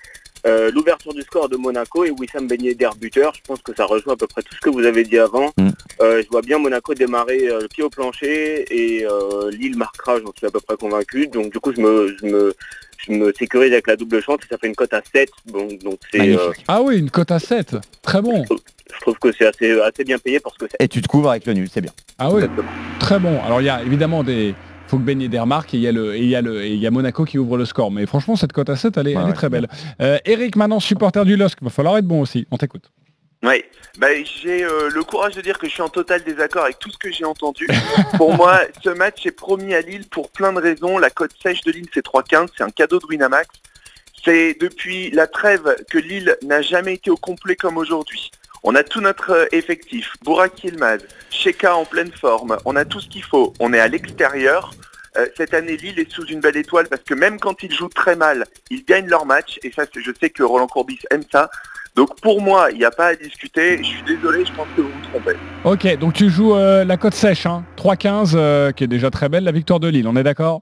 [0.46, 3.34] Euh, L'ouverture du score de Monaco et Wissam Ben Yedder buteur.
[3.36, 5.52] Je pense que ça rejoint à peu près tout ce que vous avez dit avant.
[5.58, 5.70] Mm.
[6.02, 10.18] Euh, je vois bien Monaco démarrer euh, le pied au plancher et euh, Lille marquera,
[10.20, 11.28] j'en suis à peu près convaincu.
[11.28, 12.54] Donc du coup je me, je me,
[12.98, 15.30] je me sécurise avec la double chance et ça fait une cote à 7.
[15.48, 17.76] Donc, donc c'est, euh, Ah oui, une cote à 7.
[18.02, 18.46] Très bon.
[18.50, 21.32] je trouve que c'est assez, assez bien payé parce que c'est Et tu te couvres
[21.32, 21.92] avec le nul, c'est bien.
[22.18, 22.70] Ah oui, exactement.
[23.00, 23.42] très bon.
[23.44, 24.56] Alors il y a évidemment des...
[24.90, 26.64] faut que Ben Yedder marque et il y a le et il y a le
[26.64, 27.92] et il y a Monaco qui ouvre le score.
[27.92, 29.68] Mais franchement cette cote à 7 elle est, Ouais, elle est ouais, très belle.
[30.02, 32.48] Euh, Eric maintenant supporter du LOSC, va falloir être bon aussi.
[32.52, 32.92] On t'écoute.
[33.42, 33.64] Oui,
[33.98, 36.92] bah, j'ai euh, le courage de dire que je suis en total désaccord avec tout
[36.92, 37.68] ce que j'ai entendu.
[38.18, 40.98] pour moi, ce match est promis à Lille pour plein de raisons.
[40.98, 43.48] La cote sèche de Lille, c'est 3,15, c'est un cadeau de Winamax.
[44.26, 48.30] C'est depuis la trêve que Lille n'a jamais été au complet comme aujourd'hui.
[48.64, 53.00] On a tout notre euh, effectif, Bourak Yilmaz, Sheka en pleine forme, on a tout
[53.00, 54.72] ce qu'il faut, on est à l'extérieur.
[55.18, 57.90] Euh, cette année, Lille est sous une belle étoile parce que même quand ils jouent
[57.90, 61.50] très mal, ils gagnent leur match et ça, je sais que Roland Courbis aime ça.
[61.96, 63.78] Donc pour moi, il n'y a pas à discuter.
[63.80, 65.36] Je suis désolé, je pense que vous vous trompez.
[65.64, 69.30] Ok, donc tu joues euh, la cote sèche, hein, 3-15, euh, qui est déjà très
[69.30, 70.62] belle, la victoire de Lille, on est d'accord?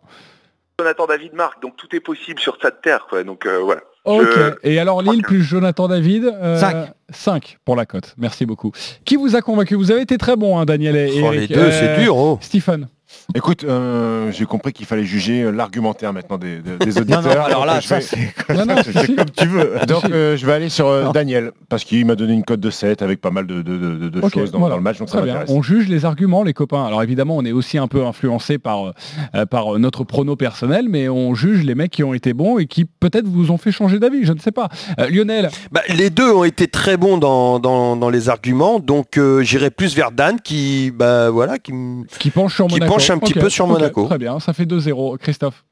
[0.79, 3.07] Jonathan David marque, donc tout est possible sur cette terre.
[3.09, 3.23] Quoi.
[3.23, 3.81] Donc voilà.
[4.07, 6.91] Ok, Je- et alors Lille plus Jonathan David euh, Cinq.
[7.09, 8.71] 5 pour la cote, merci beaucoup.
[9.05, 9.75] Qui vous a convaincu?
[9.75, 12.15] Vous avez été très bon, hein, Daniel et Oh, les deux, Euh, c'est dur.
[12.17, 12.37] oh.
[12.41, 12.87] Stephen
[13.35, 17.23] Écoute, euh, j'ai compris qu'il fallait juger euh, l'argumentaire maintenant des, des- des Non, auditeurs.
[17.23, 18.17] non, alors là, ça vais- c'est
[18.53, 19.15] Non, non, c'est si, si.
[19.15, 19.73] comme tu veux.
[19.87, 21.11] Donc euh, je vais aller sur euh.
[21.11, 24.09] Daniel, parce qu'il m'a donné une cote de 7 avec pas mal de, de- de-
[24.09, 24.73] de Ok, choses dans, voilà.
[24.73, 25.43] dans le match, donc ça bien.
[25.47, 26.85] On juge les arguments, les copains.
[26.85, 28.91] Alors évidemment, on est aussi un peu influencé par,
[29.35, 32.65] euh, par notre prono personnel, mais on juge les mecs qui ont été bons et
[32.65, 34.69] qui peut-être vous ont fait changer d'avis, je ne sais pas.
[34.99, 39.17] Euh, Lionel, Bah, les deux ont été très bons dans, dans, dans les arguments, donc
[39.17, 41.71] euh, j'irai plus vers Dan qui, bah, voilà, qui,
[42.19, 42.93] qui penche sur Qui Monaco.
[42.93, 44.05] penche un petit peu sur Monaco.
[44.05, 45.17] Très bien, ça fait 2-0.
[45.17, 45.65] Christophe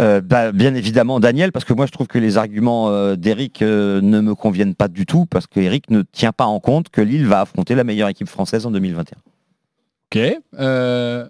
[0.00, 3.62] Euh, bah, bien évidemment Daniel, parce que moi je trouve que les arguments euh, d'Eric
[3.62, 7.00] euh, ne me conviennent pas du tout, parce qu'Eric ne tient pas en compte que
[7.00, 9.16] Lille va affronter la meilleure équipe française en 2021.
[10.12, 10.40] Ok.
[10.58, 11.26] Euh,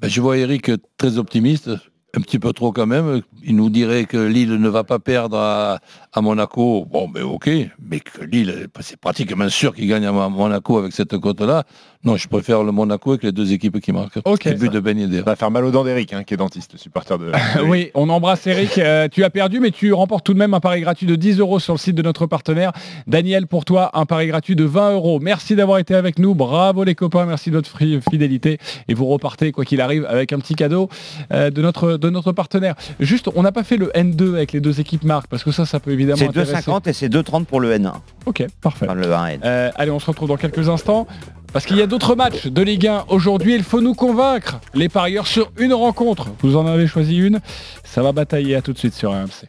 [0.00, 1.70] Ben, je vois Eric très optimiste,
[2.14, 3.22] un petit peu trop quand même.
[3.42, 5.80] Il nous dirait que Lille ne va pas perdre à,
[6.12, 6.84] à Monaco.
[6.90, 7.48] Bon, ben ok,
[7.80, 11.64] mais que Lille, c'est pratiquement sûr qu'il gagne à Mo- Monaco avec cette cote-là.
[12.02, 14.20] Non, je préfère le Monaco avec les deux équipes qui marquent.
[14.24, 14.46] Ok.
[14.46, 15.18] Le but de Ben Yedder.
[15.18, 17.30] Ça va faire mal aux dents d'Eric, hein, qui est dentiste, supporter de.
[17.66, 18.78] oui, on embrasse Eric.
[18.78, 21.38] Euh, tu as perdu, mais tu remportes tout de même un pari gratuit de 10
[21.40, 22.72] euros sur le site de notre partenaire.
[23.06, 25.20] Daniel, pour toi, un pari gratuit de 20 euros.
[25.20, 26.34] Merci d'avoir été avec nous.
[26.34, 27.76] Bravo les copains, merci de votre
[28.10, 28.58] fidélité.
[28.88, 30.88] Et vous repartez, quoi qu'il arrive, avec un petit cadeau
[31.32, 32.74] euh, de, notre, de notre partenaire.
[32.98, 35.66] Juste, on n'a pas fait le N2 avec les deux équipes marques, parce que ça,
[35.66, 36.70] ça peut évidemment C'est intéresser.
[36.70, 37.92] 2,50 et c'est 2,30 pour le N1.
[38.26, 38.86] Ok, parfait.
[38.86, 39.40] Enfin, le 1N.
[39.44, 41.06] Euh, allez, on se retrouve dans quelques instants.
[41.52, 44.60] Parce qu'il y a d'autres matchs de Ligue 1 aujourd'hui, il faut nous convaincre.
[44.72, 46.28] Les parieurs sur une rencontre.
[46.42, 47.40] Vous en avez choisi une.
[47.84, 49.48] Ça va batailler à tout de suite sur RMC.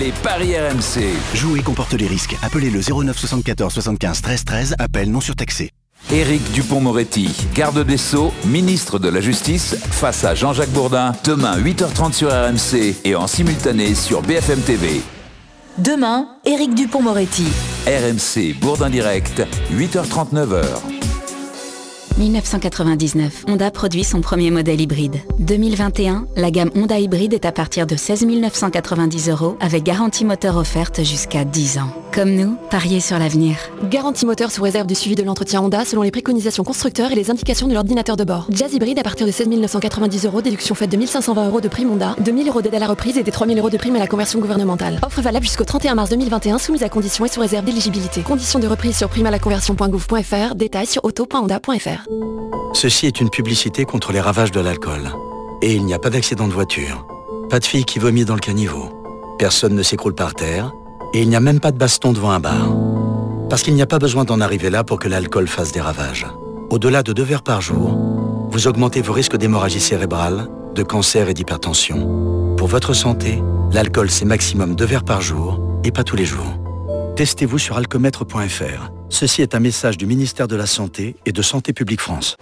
[0.00, 1.04] Les paris RMC.
[1.34, 2.36] Jouer comporte les risques.
[2.42, 4.74] Appelez le 09 74 75 13 13.
[4.80, 5.70] Appel non surtaxé.
[6.10, 12.12] Éric Dupont-Moretti, garde des Sceaux, ministre de la Justice, face à Jean-Jacques Bourdin, demain 8h30
[12.14, 15.02] sur RMC et en simultané sur BFM TV.
[15.84, 17.46] Demain, Éric Dupont-Moretti.
[17.86, 20.99] RMC Bourdin Direct, 8h39h.
[22.18, 25.16] 1999, Honda produit son premier modèle hybride.
[25.38, 30.56] 2021, la gamme Honda hybride est à partir de 16 990 euros avec garantie moteur
[30.56, 31.90] offerte jusqu'à 10 ans.
[32.12, 33.56] Comme nous, pariez sur l'avenir.
[33.88, 37.30] Garantie moteur sous réserve du suivi de l'entretien Honda selon les préconisations constructeurs et les
[37.30, 38.46] indications de l'ordinateur de bord.
[38.50, 41.90] Jazz hybride à partir de 16 990 euros, déduction faite de 1520 euros de prime
[41.90, 44.08] Honda, 2000 euros d'aide à la reprise et des 3000 euros de prime à la
[44.08, 44.98] conversion gouvernementale.
[45.06, 48.22] Offre valable jusqu'au 31 mars 2021 soumise à conditions et sous réserve d'éligibilité.
[48.22, 49.30] Conditions de reprise sur prime à
[50.54, 51.99] détails sur auto.honda.fr.
[52.74, 55.10] Ceci est une publicité contre les ravages de l'alcool.
[55.62, 57.06] Et il n'y a pas d'accident de voiture.
[57.48, 58.88] Pas de fille qui vomit dans le caniveau.
[59.38, 60.72] Personne ne s'écroule par terre.
[61.12, 62.72] Et il n'y a même pas de baston devant un bar.
[63.48, 66.26] Parce qu'il n'y a pas besoin d'en arriver là pour que l'alcool fasse des ravages.
[66.70, 67.96] Au-delà de deux verres par jour,
[68.50, 72.54] vous augmentez vos risques d'hémorragie cérébrale, de cancer et d'hypertension.
[72.56, 76.59] Pour votre santé, l'alcool c'est maximum deux verres par jour et pas tous les jours.
[77.20, 78.90] Testez-vous sur alcomètre.fr.
[79.10, 82.38] Ceci est un message du ministère de la Santé et de Santé publique France.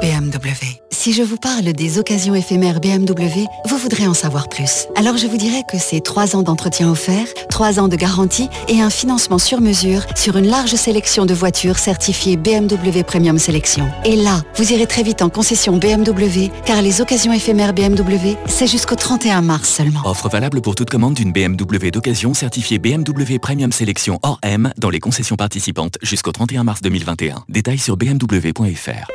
[0.00, 0.80] BMW.
[0.90, 4.86] Si je vous parle des occasions éphémères BMW, vous voudrez en savoir plus.
[4.96, 8.80] Alors je vous dirais que c'est 3 ans d'entretien offert, 3 ans de garantie et
[8.80, 13.90] un financement sur mesure sur une large sélection de voitures certifiées BMW Premium Sélection.
[14.04, 18.66] Et là, vous irez très vite en concession BMW car les occasions éphémères BMW, c'est
[18.66, 20.00] jusqu'au 31 mars seulement.
[20.04, 24.90] Offre valable pour toute commande d'une BMW d'occasion certifiée BMW Premium Sélection hors M dans
[24.90, 27.44] les concessions participantes jusqu'au 31 mars 2021.
[27.48, 29.10] Détails sur bmw.fr.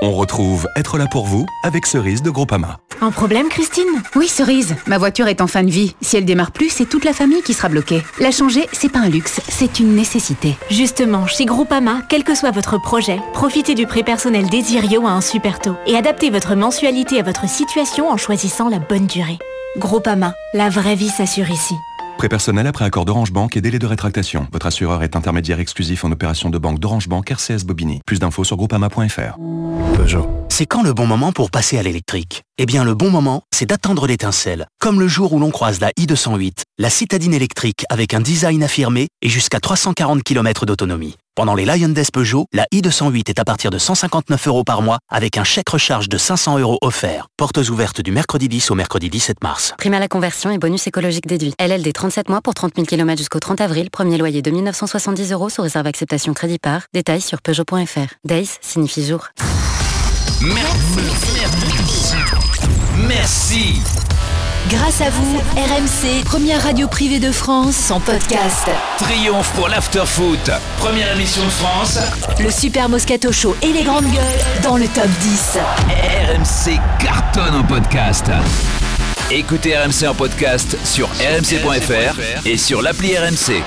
[0.00, 2.78] On retrouve Être là pour vous avec Cerise de Groupama.
[3.00, 3.84] Un problème, Christine?
[4.14, 4.76] Oui, Cerise.
[4.86, 5.96] Ma voiture est en fin de vie.
[6.00, 8.04] Si elle démarre plus, c'est toute la famille qui sera bloquée.
[8.20, 10.56] La changer, c'est pas un luxe, c'est une nécessité.
[10.70, 15.20] Justement, chez Groupama, quel que soit votre projet, profitez du prêt personnel Desirio à un
[15.20, 19.38] super taux et adaptez votre mensualité à votre situation en choisissant la bonne durée.
[19.78, 21.74] Groupama, la vraie vie s'assure ici.
[22.18, 24.48] Prêt personnel après accord d'Orange Bank et délai de rétractation.
[24.50, 28.00] Votre assureur est intermédiaire exclusif en opération de banque d'Orange Bank RCS Bobigny.
[28.04, 29.38] Plus d'infos sur groupama.fr.
[29.94, 30.47] Peugeot.
[30.58, 32.42] C'est quand le bon moment pour passer à l'électrique?
[32.60, 34.66] Eh bien, le bon moment, c'est d'attendre l'étincelle.
[34.80, 39.06] Comme le jour où l'on croise la i208, la citadine électrique avec un design affirmé
[39.22, 41.14] et jusqu'à 340 km d'autonomie.
[41.36, 44.98] Pendant les Lion Days Peugeot, la i208 est à partir de 159 euros par mois
[45.08, 47.28] avec un chèque recharge de 500 euros offert.
[47.36, 49.74] Portes ouvertes du mercredi 10 au mercredi 17 mars.
[49.78, 51.54] Prime à la conversion et bonus écologique déduit.
[51.60, 53.90] LLD 37 mois pour 30 000 km jusqu'au 30 avril.
[53.90, 56.82] Premier loyer de 1970 euros sous réserve acceptation crédit par.
[56.92, 58.14] Détails sur Peugeot.fr.
[58.24, 59.28] Days signifie jour.
[60.40, 61.42] Merci.
[63.08, 63.82] Merci.
[64.70, 68.68] Grâce à vous, RMC, première radio privée de France en podcast.
[68.98, 70.50] Triomphe pour l'after-foot.
[70.78, 71.98] Première émission de France.
[72.38, 75.58] Le Super Moscato Show et les grandes gueules dans le top 10.
[76.28, 78.26] RMC cartonne en podcast.
[79.32, 83.64] Écoutez RMC en podcast sur rmc.fr et sur l'appli RMC.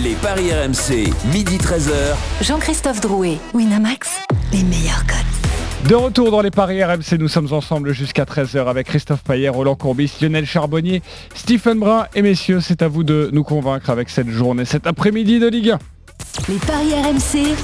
[0.00, 2.14] Les paris RMC, midi 13h.
[2.40, 4.08] Jean-Christophe Drouet, Winamax,
[4.50, 5.86] les meilleurs codes.
[5.90, 9.74] De retour dans les paris RMC, nous sommes ensemble jusqu'à 13h avec Christophe Paillet, Roland
[9.74, 11.02] Courbis, Lionel Charbonnier,
[11.34, 15.38] Stephen Brun et messieurs, c'est à vous de nous convaincre avec cette journée, cet après-midi
[15.38, 15.78] de Ligue 1.
[16.48, 17.54] Les paris RMC,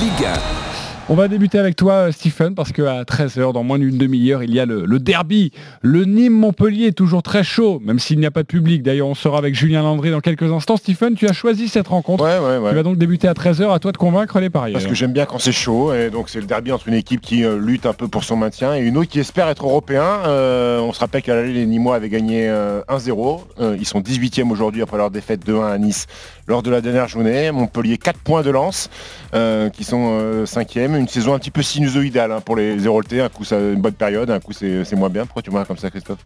[0.00, 0.67] Ligue 1.
[1.10, 4.60] On va débuter avec toi, Stephen, parce qu'à 13h, dans moins d'une demi-heure, il y
[4.60, 5.52] a le, le derby.
[5.80, 8.82] Le Nîmes-Montpellier, toujours très chaud, même s'il n'y a pas de public.
[8.82, 10.76] D'ailleurs, on sera avec Julien Landry dans quelques instants.
[10.76, 12.24] Stephen, tu as choisi cette rencontre.
[12.24, 12.68] Ouais, ouais, ouais.
[12.68, 13.72] Tu vas donc débuter à 13h.
[13.72, 14.74] À toi de convaincre les parieurs.
[14.74, 17.22] Parce que j'aime bien quand c'est chaud, et donc c'est le derby entre une équipe
[17.22, 20.04] qui euh, lutte un peu pour son maintien et une autre qui espère être européen.
[20.26, 23.40] Euh, on se rappelle qu'à l'aller, les Nîmois avaient gagné euh, 1-0.
[23.60, 26.06] Euh, ils sont 18e aujourd'hui après leur défaite 2-1 à Nice
[26.46, 27.50] lors de la dernière journée.
[27.50, 28.90] Montpellier 4 points de lance,
[29.34, 30.97] euh, qui sont 5e.
[30.98, 33.20] Une saison un petit peu sinusoïdale hein, pour les Zéroltais.
[33.20, 35.24] Un coup, c'est une bonne période, un coup, c'est c'est moins bien.
[35.24, 36.24] Pourquoi tu vois comme ça, Christophe?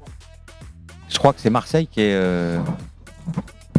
[1.08, 2.58] Je crois que c'est Marseille qui est, euh,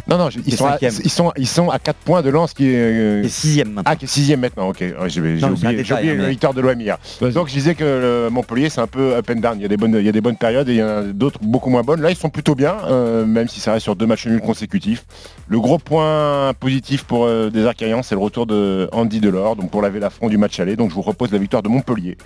[0.06, 2.68] Non, non, ils sont, à, ils, sont, ils sont à 4 points de lance qui
[2.68, 2.76] est...
[2.76, 3.28] Euh...
[3.28, 4.80] 6 Ah, qui est 6 maintenant, ok.
[4.80, 6.98] Ouais, j'ai oublié, oublié le victoire de l'OM hier.
[7.20, 9.54] Donc je disais que le Montpellier, c'est un peu up and down.
[9.58, 10.88] Il y a des bonnes, il y a des bonnes périodes et il y en
[10.88, 12.02] a d'autres beaucoup moins bonnes.
[12.02, 15.04] Là, ils sont plutôt bien, euh, même si ça reste sur deux matchs nuls consécutifs.
[15.48, 19.70] Le gros point positif pour euh, des Arcaillans, c'est le retour de Andy Delors, donc
[19.70, 20.76] pour laver l'affront du match aller.
[20.76, 22.18] Donc je vous repose la victoire de Montpellier.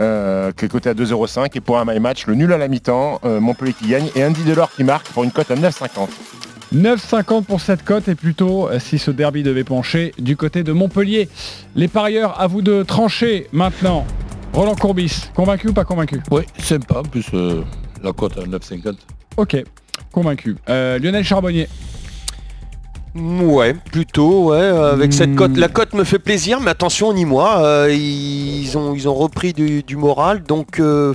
[0.00, 2.68] Euh, qui est coté à 2,05 et pour un my match, le nul à la
[2.68, 6.08] mi-temps, euh, Montpellier qui gagne et Andy Delors qui marque pour une cote à 9,50.
[6.74, 10.72] 9,50 pour cette cote et plutôt euh, si ce derby devait pencher du côté de
[10.72, 11.28] Montpellier.
[11.76, 14.06] Les parieurs, à vous de trancher maintenant.
[14.52, 16.20] Roland Courbis, convaincu ou pas convaincu?
[16.30, 17.26] Oui, sympa, en plus
[18.02, 18.96] la cote à 9,50.
[19.36, 19.62] Ok,
[20.12, 20.56] convaincu.
[20.66, 21.68] Lionel Charbonnier
[23.14, 24.58] Ouais, plutôt, ouais.
[24.58, 28.94] Avec cette cote, la cote me fait plaisir, mais attention, ni moi, euh, ils ont
[28.94, 31.14] ils ont repris du, moral, donc euh,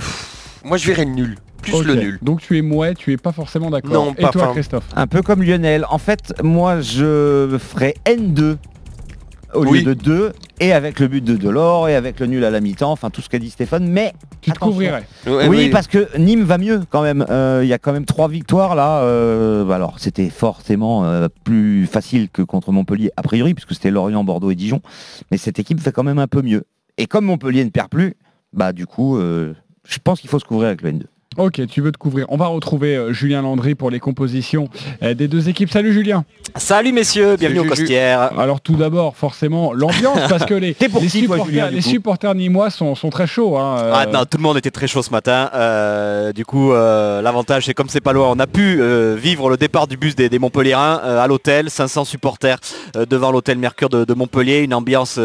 [0.64, 1.36] moi je verrais le nul.
[1.64, 2.18] Plus le nul.
[2.22, 3.92] Donc tu es mouais, tu es pas forcément d'accord.
[3.92, 4.84] Non, Et toi, Christophe?
[4.94, 5.84] Un peu comme Lionel.
[5.90, 8.56] En fait, moi je ferais N2
[9.54, 12.50] au lieu de 2 et avec le but de Delors et avec le nul à
[12.50, 15.06] la mi-temps, enfin tout ce qu'a dit Stéphane, mais tu te couvrirais.
[15.26, 17.24] oui, parce que Nîmes va mieux quand même.
[17.30, 19.00] Euh, il y a quand même trois victoires là.
[19.02, 23.90] Euh, bah alors c'était forcément euh, plus facile que contre Montpellier a priori puisque c'était
[23.90, 24.80] Lorient, Bordeaux et Dijon,
[25.30, 26.64] mais cette équipe fait quand même un peu mieux.
[26.98, 28.14] Et comme Montpellier ne perd plus,
[28.52, 31.02] bah du coup, je pense qu'il faut se couvrir avec le N2.
[31.36, 32.26] Ok, tu veux te couvrir.
[32.28, 34.68] On va retrouver euh, Julien Landry pour les compositions
[35.02, 35.70] euh, des deux équipes.
[35.70, 36.24] Salut Julien.
[36.56, 38.38] Salut messieurs, bienvenue au Costière.
[38.38, 43.10] Alors tout d'abord, forcément, l'ambiance, parce que les, les, supporters, les supporters nîmois sont, sont
[43.10, 43.58] très chauds.
[43.58, 43.92] Hein, euh.
[43.92, 45.50] ah, non, tout le monde était très chaud ce matin.
[46.34, 48.80] du coup, l'avantage, c'est comme c'est pas loin, on a pu
[49.16, 51.70] vivre le départ du bus des, des Montpellierins à l'hôtel.
[51.70, 52.58] 500 supporters
[53.08, 54.60] devant l'hôtel Mercure de, Montpellier.
[54.60, 55.18] Une ambiance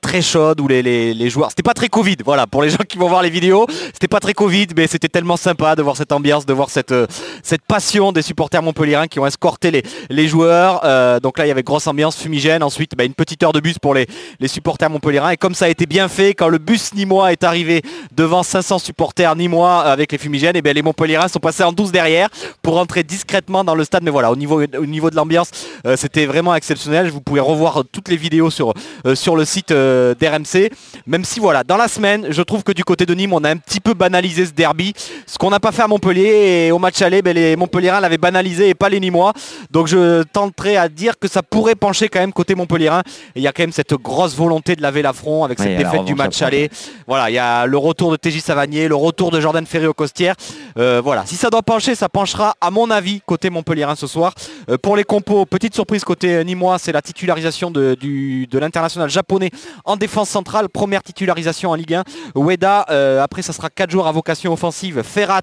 [0.00, 1.50] très chaude où les, les joueurs...
[1.50, 3.66] C'était pas très Covid, voilà, pour les gens qui vont voir les vidéos.
[3.92, 6.92] C'était pas très Covid, mais c'était tellement sympa de voir cette ambiance, de voir cette,
[6.92, 7.06] euh,
[7.42, 10.80] cette passion des supporters montpelliérains qui ont escorté les, les joueurs.
[10.84, 12.62] Euh, donc là, il y avait grosse ambiance fumigène.
[12.62, 14.06] Ensuite, bah, une petite heure de bus pour les,
[14.40, 15.30] les supporters montpelliérains.
[15.30, 17.82] Et comme ça a été bien fait, quand le bus nîmois est arrivé
[18.14, 21.92] devant 500 supporters nîmois avec les fumigènes, et bien les montpelliérains sont passés en 12
[21.92, 22.28] derrière
[22.62, 24.02] pour rentrer discrètement dans le stade.
[24.02, 25.50] Mais voilà, au niveau, au niveau de l'ambiance,
[25.86, 27.10] euh, c'était vraiment exceptionnel.
[27.10, 28.74] Vous pouvez revoir toutes les vidéos sur,
[29.14, 30.70] sur le site d'RMC.
[31.06, 33.50] Même si voilà, dans la semaine, je trouve que du côté de Nîmes, on a
[33.50, 34.92] un petit peu banalisé ce derby
[35.26, 38.18] ce qu'on n'a pas fait à Montpellier et au match aller, ben, les Montpelliérains l'avaient
[38.18, 39.32] banalisé et pas les Nîmois.
[39.70, 43.02] Donc je tenterai à dire que ça pourrait pencher quand même côté Montpelliérain.
[43.34, 46.14] Il y a quand même cette grosse volonté de laver l'affront avec cette défaite du
[46.14, 46.70] match aller.
[47.06, 49.94] Voilà, il y a le retour de TJ Savanier, le retour de Jordan Ferry au
[49.94, 50.34] Costière.
[50.78, 54.34] Euh, voilà, si ça doit pencher, ça penchera à mon avis côté Montpelliérain ce soir.
[54.70, 59.50] Euh, pour les compos, petite surprise côté Nîmois, c'est la titularisation de, de l'international japonais
[59.84, 60.68] en défense centrale.
[60.68, 62.04] Première titularisation en Ligue 1.
[62.36, 65.02] Ueda, euh, après ça sera 4 jours à vocation offensive.
[65.14, 65.42] Ferrat,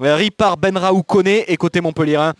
[0.00, 2.32] Ripard, Benraou, Koné et côté Montpellierin.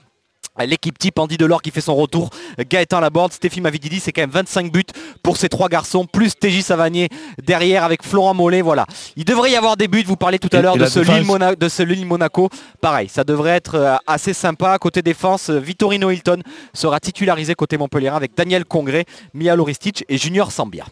[0.59, 4.31] L'équipe type Andy Delors qui fait son retour, Gaëtan Laborde, Stéphie Mavididi, c'est quand même
[4.31, 4.83] 25 buts
[5.23, 7.09] pour ces trois garçons, plus TJ Savanier
[7.43, 8.87] derrière avec Florent Mollet, voilà.
[9.17, 12.49] Il devrait y avoir des buts, vous parlez tout à l'heure de, ce Lille Monaco,
[12.81, 14.79] pareil, ça devrait être euh, assez sympa.
[14.79, 20.51] Côté défense, Vittorino Hilton sera titularisé côté Montpellier avec Daniel Congré, Mia Loristic et Junior
[20.51, 20.85] Sambia.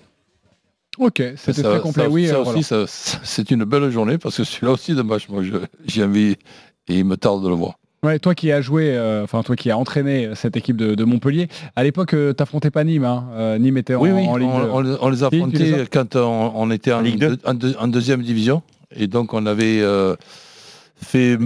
[0.98, 2.04] Ok, c'était très complet.
[2.04, 2.26] Ça, oui,
[2.62, 5.42] ça aussi, c'est une belle journée parce que celui-là aussi de match, moi
[5.86, 6.36] j'ai envie
[6.88, 7.78] et il me tarde de le voir.
[8.04, 11.48] Ouais, toi qui as joué, euh, enfin toi qui as entraîné cette équipe de, Montpellier,
[11.74, 13.26] à l'époque tu euh, t'affrontais pas Nîmes, hein.
[13.32, 17.02] Euh, Nîmes était en, oui, oui, Ligue on, on, les affrontait quand on, était en,
[17.44, 18.62] en, deuxième division
[18.94, 19.82] et donc on avait
[20.96, 21.38] fait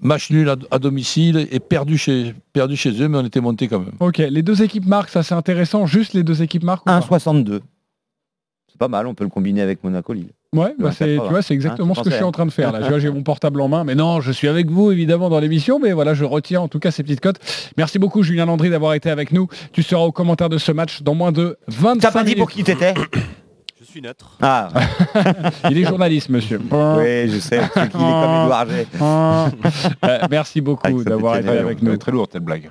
[0.00, 3.80] match nul à, domicile et perdu chez, perdu chez eux, mais on était monté quand
[3.80, 3.92] même.
[4.00, 7.60] Ok, les deux équipes marquent, ça c'est intéressant, juste les deux équipes marquent 1,62
[8.80, 10.30] pas mal, on peut le combiner avec Monaco Lille.
[10.56, 12.50] Ouais, bah c'est, tu vois, c'est exactement hein, ce que je suis en train de
[12.50, 12.98] faire là.
[12.98, 15.92] j'ai mon portable en main, mais non, je suis avec vous évidemment dans l'émission, mais
[15.92, 17.38] voilà, je retiens en tout cas ces petites cotes.
[17.76, 19.48] Merci beaucoup Julien Landry d'avoir été avec nous.
[19.72, 22.50] Tu seras au commentaire de ce match dans moins de 25 T'as pas dit pour
[22.50, 22.94] qui t'étais
[23.80, 24.38] Je suis neutre.
[24.40, 24.70] Ah.
[25.70, 26.58] il est journaliste, monsieur.
[26.58, 27.60] oui, je sais.
[27.74, 28.66] qu'il est comme Edouard
[30.04, 31.98] euh, merci beaucoup d'avoir été avec nous.
[31.98, 32.70] Très lourd, telle blague.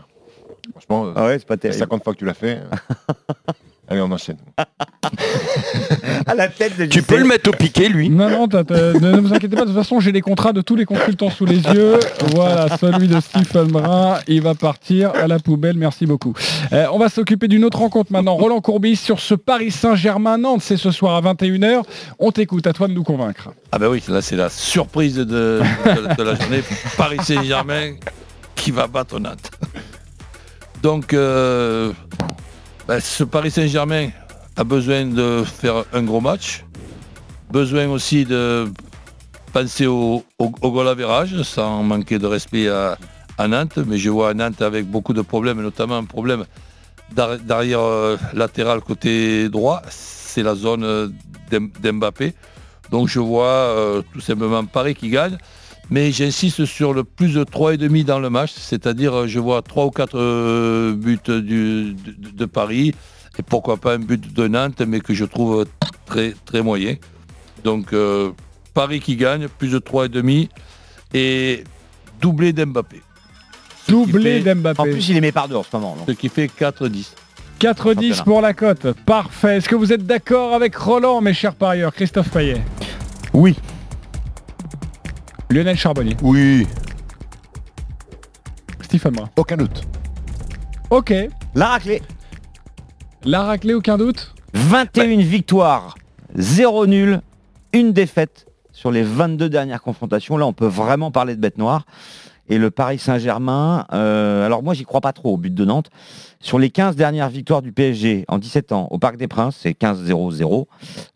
[0.71, 1.79] Franchement, ah ouais, c'est pas terrible.
[1.79, 2.61] 50 fois que tu l'as fait.
[3.89, 4.37] Allez, on enchaîne.
[6.25, 8.09] À la tête de Tu peux le mettre au piqué, lui.
[8.09, 9.61] Non, non, ne, vous inquiétez pas.
[9.61, 11.99] De toute façon, j'ai les contrats de tous les consultants sous les yeux.
[12.33, 15.77] Voilà, celui de Stephen Brun, il va partir à la poubelle.
[15.77, 16.33] Merci beaucoup.
[16.73, 18.35] Euh, on va s'occuper d'une autre rencontre maintenant.
[18.35, 20.61] Roland Courbis sur ce Paris Saint-Germain-Nantes.
[20.61, 21.83] C'est ce soir à 21h.
[22.19, 22.67] On t'écoute.
[22.67, 23.49] À toi de nous convaincre.
[23.71, 26.63] Ah ben oui, là, c'est la surprise de, la journée.
[26.97, 27.93] Paris Saint-Germain
[28.55, 29.51] qui va battre Nantes.
[30.83, 31.91] Donc, euh,
[32.87, 34.09] ben, ce Paris Saint-Germain
[34.59, 36.65] a besoin de faire un gros match,
[37.49, 38.67] besoin aussi de
[39.53, 40.97] penser au, au, goal
[41.45, 42.97] sans manquer de respect à,
[43.47, 46.43] Nantes, mais je vois Nantes avec beaucoup de problèmes, notamment un problème
[47.13, 51.07] d'arrière euh, latéral côté droit, c'est la zone euh,
[51.81, 52.33] d'Mbappé.
[52.91, 55.37] Donc je vois euh, tout simplement Paris qui gagne.
[55.89, 59.89] Mais j'insiste sur le plus de 3,5 dans le match, c'est-à-dire je vois 3 ou
[59.89, 62.93] 4 buts de, Paris
[63.39, 65.65] et pourquoi pas un but de Nantes, mais que je trouve
[66.05, 66.95] très, très moyen.
[67.63, 67.93] Donc
[68.73, 70.49] Paris qui gagne, plus de 3,5
[71.13, 71.63] et
[72.21, 73.01] doublé d'Mbappé.
[73.87, 74.81] Doublé d'Mbappé.
[74.81, 75.97] En plus, il est mis par deux en ce moment.
[76.07, 77.13] Ce qui fait 4-10.
[77.59, 78.93] 4-10 pour la cote.
[79.05, 79.57] Parfait.
[79.57, 81.93] Est-ce que vous êtes d'accord avec Roland, mes chers parieurs?
[81.93, 82.61] Christophe Payet
[83.33, 83.57] Oui.
[85.49, 86.67] Lionel Charbonnier Oui.
[88.81, 89.81] Stephen Moore Aucun doute.
[90.89, 91.13] Ok.
[91.55, 92.01] La raclée.
[93.25, 95.95] La raclée, aucun doute 21 victoires,
[96.35, 97.21] 0 nul,
[97.73, 100.37] une défaite sur les 22 dernières confrontations.
[100.37, 101.85] Là, on peut vraiment parler de bête noire.
[102.47, 105.89] Et le Paris Saint-Germain, euh, alors moi j'y crois pas trop au but de Nantes.
[106.39, 109.71] Sur les 15 dernières victoires du PSG en 17 ans au Parc des Princes, c'est
[109.71, 110.65] 15-0-0,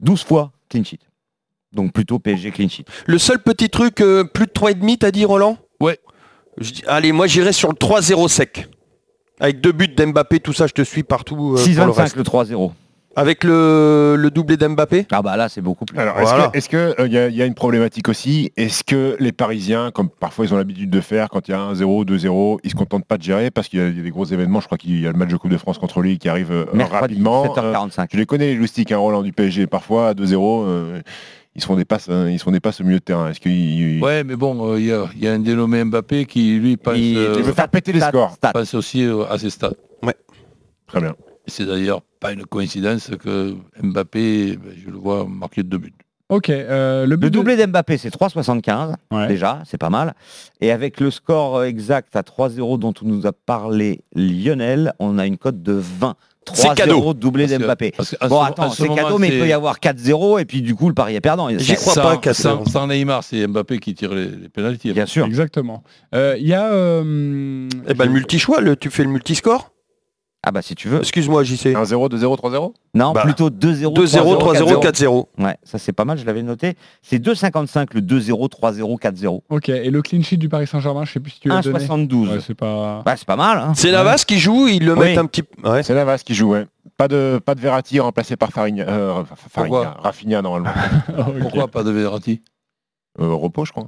[0.01, 0.99] 12 fois clean sheet.
[1.71, 2.85] Donc plutôt PSG clean sheet.
[3.07, 5.57] Le seul petit truc, euh, plus de 3,5 t'as dit Roland?
[5.79, 5.99] Ouais.
[6.85, 8.69] allez, moi j'irai sur le 3-0 sec.
[9.43, 11.55] Avec deux buts d'Mbappé, tout ça, je te suis partout.
[11.57, 12.71] 6-25 le, le 3-0.
[13.17, 15.05] Avec le, le doublé d'Mbappé?
[15.11, 15.99] Ah bah là c'est beaucoup plus.
[15.99, 16.15] Alors
[16.53, 18.51] est-ce qu'il euh, y, a une problématique aussi?
[18.57, 21.59] Est-ce que les Parisiens, comme parfois ils ont l'habitude de faire, quand il y a
[21.59, 23.51] un 0, 2-0, ils se contentent pas de gérer?
[23.51, 25.37] Parce qu'il y, a des gros événements, je crois qu'il y a le match de
[25.37, 27.45] Coupe de France contre lui qui arrive euh, rapidement.
[27.45, 28.01] 7h45.
[28.01, 31.03] Euh, je les connais les loustiques, un hein, Roland du PSG, parfois à 2-0.
[31.55, 33.29] Ils se font des passes, ils se font des passes au milieu de terrain.
[33.29, 36.97] Est-ce Ouais, mais bon, il y, a un dénommé Mbappé qui lui passe.
[36.97, 38.37] Il, veut faire péter les scores.
[38.39, 39.75] Passe aussi à ses stades.
[40.01, 40.15] Ouais.
[40.87, 41.15] Très bien.
[41.45, 45.93] C'est d'ailleurs pas une coïncidence que Mbappé, ben, je le vois marquer deux buts.
[46.29, 48.95] Ok, euh, le, doublé d'Mbappé, c'est 3,75.
[49.27, 50.15] Déjà, c'est pas mal.
[50.61, 55.27] Et avec le score exact à 3-0 dont on nous a parlé Lionel, on a
[55.27, 56.15] une cote de 20.
[56.45, 57.93] 3-0 doublé d'Mbappé.
[58.27, 60.95] Bon, attends, c'est cadeau, mais il peut y avoir 4-0 et puis du coup, le
[60.95, 61.49] pari est perdant.
[61.57, 64.93] J'y crois pas qu'à sans, sans, Neymar, c'est Mbappé qui tire les, les pénalties.
[64.93, 65.25] Bien sûr.
[65.25, 65.83] Exactement.
[66.13, 66.71] Euh, Il y a.
[66.71, 69.72] Euh, eh ben, le multi-choix, tu fais le multiscore?
[70.45, 70.99] Ah bah si tu veux.
[70.99, 71.67] Excuse-moi JC.
[71.73, 73.21] 1-0, 2-0, 3-0 Non, Bah.
[73.23, 73.93] plutôt 2-0.
[73.93, 75.25] 2-0, 3-0, 4-0.
[75.39, 76.75] Ouais, ça c'est pas mal, je l'avais noté.
[77.01, 79.41] C'est 2,55 le 2-0, 3-0, 4-0.
[79.49, 81.79] Ok, et le clean sheet du Paris Saint-Germain, je sais plus si tu l'as donné.
[81.79, 82.27] 1,72.
[82.29, 83.01] Ouais, c'est pas.
[83.05, 83.57] Bah c'est pas mal.
[83.57, 83.73] Hein.
[83.75, 84.99] C'est Navas qui joue, ils le Oui.
[84.99, 85.43] mettent un petit...
[85.63, 85.81] Ouais.
[85.83, 86.65] C'est Navas qui joue, ouais.
[86.97, 90.69] Pas de, pas de Verratti remplacé par Farigna, euh, Farigna, Pourquoi Rafinha normalement.
[91.17, 91.39] Ok.
[91.39, 92.41] Pourquoi pas de Verratti?
[93.19, 93.87] Euh, repos, je crois.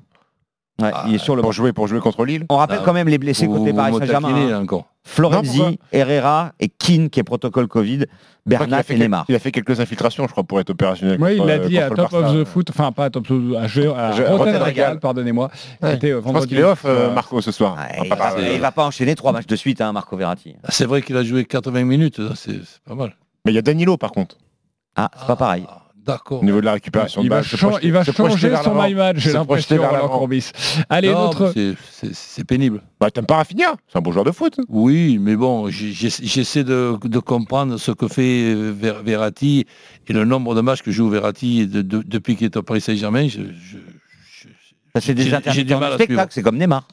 [0.82, 2.46] Ouais, il est sur le Pour jouer, pour jouer contre Lille.
[2.50, 4.30] On rappelle Ah, quand même les blessés côté vous Paris Saint-Germain.
[4.54, 4.66] hein.
[4.70, 8.06] Non, Florenzi, Herrera et Keane qui est protocole Covid,
[8.46, 9.26] Bernat fait et quel- Neymar.
[9.30, 11.18] Il a fait quelques infiltrations, je crois, pour être opérationnel.
[11.22, 13.10] Oui, il contre- l'a dit à contre le Top of the Foot, enfin pas à
[13.12, 15.00] Top of the à, jeu, à Regal.
[15.00, 15.50] pardonnez-moi.
[15.82, 15.92] Ouais.
[15.92, 17.78] C'était euh, Je pense qu'il est off, euh, Euh, Marco, ce soir.
[18.04, 20.56] Il, va pas il va pas enchaîner trois matchs de suite, hein, Marco Verratti.
[20.64, 23.16] Ah, C'est vrai qu'il a joué 80 minutes, c'est pas mal.
[23.46, 24.38] Mais il y a Danilo, par contre.
[24.98, 25.66] Ah, c'est pas pareil.
[26.06, 26.42] D'accord.
[26.42, 28.94] Au niveau de la récupération il de va, balle, projeter- il va changer son my
[28.94, 29.76] match, j'ai l'impression.
[30.90, 31.52] Allez, Non, notre.
[31.54, 31.74] c'est-
[32.44, 32.82] pénible.
[33.00, 34.60] Bah, t'aimes pas Rafinha C'est un bon joueur de foot.
[34.70, 39.66] Oui, mais bon, j'essaie de, de comprendre ce que fait euh, Ver- Verratti
[40.08, 42.82] et le nombre de matchs que joue Verratti de- de- depuis qu'il est au Paris
[42.82, 43.28] Saint-Germain.
[43.28, 43.78] je- je-
[44.94, 45.24] Ça, c'est des
[46.30, 46.88] c'est comme Neymar.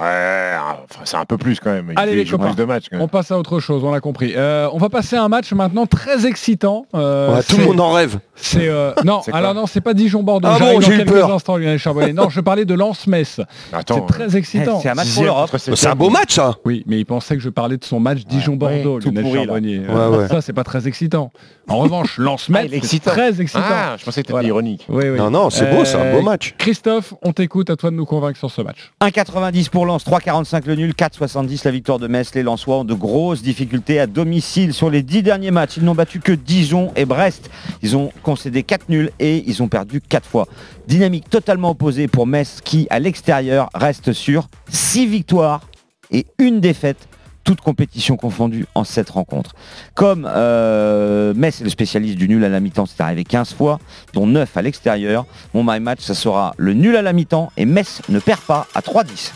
[0.00, 0.52] Ouais,
[0.84, 1.88] enfin, c'est un peu plus quand même.
[1.90, 2.46] Il Allez, les copains.
[2.46, 2.84] plus de matchs.
[2.90, 3.04] quand même.
[3.04, 4.32] On passe à autre chose, on l'a compris.
[4.36, 6.86] Euh, on va passer à un match maintenant très excitant.
[6.94, 8.18] Euh, Ouais, tout le monde en rêve.
[8.36, 10.48] C'est euh, non, alors non, c'est pas Dijon-Bordeaux.
[10.50, 11.32] Ah J'arrive bon, j'ai eu quelques peur.
[11.34, 12.12] instants, Lionel Charbonnet.
[12.12, 13.40] Non, je parlais de Lens-Metz.
[13.72, 14.76] Attends, C'est très excitant.
[14.78, 15.50] Eh, C'est un match pour l'Europe.
[15.58, 18.20] C'est un beau match, ça Oui, mais il pensait que je parlais de son match
[18.24, 19.38] Dijon-Bordeaux, ouais, tout Lionel pourri.
[19.38, 19.78] Charbonnier.
[19.80, 20.28] Ouais, ouais.
[20.28, 21.32] Ça, c'est pas très excitant.
[21.68, 23.62] En revanche, Ah, Lens-Metz, il est c'est très excitant.
[23.68, 24.48] Ah, je pensais que t'étais Voilà.
[24.48, 24.86] ironique.
[24.88, 25.18] Oui, oui.
[25.18, 26.54] Non, non, c'est beau, c'est un beau match.
[26.56, 28.92] Christophe, on t'écoute, à toi de nous convaincre sur ce match.
[29.02, 32.34] 1,90 pour Lens, 3,45 le nul, 4,70 la victoire de Metz.
[32.34, 35.78] Les Lensois ont de grosses difficultés à domicile sur les 10 derniers matchs.
[35.78, 37.50] Ils n'ont battu que Dijon et Brest.
[37.82, 40.46] Ils ont concédé 4 nuls et ils ont perdu 4 fois.
[40.86, 45.62] Dynamique totalement opposée pour Metz qui, à l'extérieur, reste sur 6 victoires
[46.10, 47.08] et une défaite
[47.42, 49.54] toutes compétitions confondues en 7 rencontres.
[49.94, 53.80] Comme euh, Metz est le spécialiste du nul à la mi-temps, c'est arrivé 15 fois,
[54.12, 55.24] dont 9 à l'extérieur.
[55.54, 58.66] Mon my match, ça sera le nul à la mi-temps et Metz ne perd pas
[58.74, 59.32] à 3-10.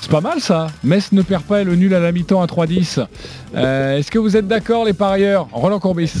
[0.00, 0.68] C'est pas mal ça.
[0.84, 3.04] Metz ne perd pas et le nul à la mi-temps à 3-10.
[3.54, 6.12] Euh, Est-ce que vous êtes d'accord les parieurs Roland Courbis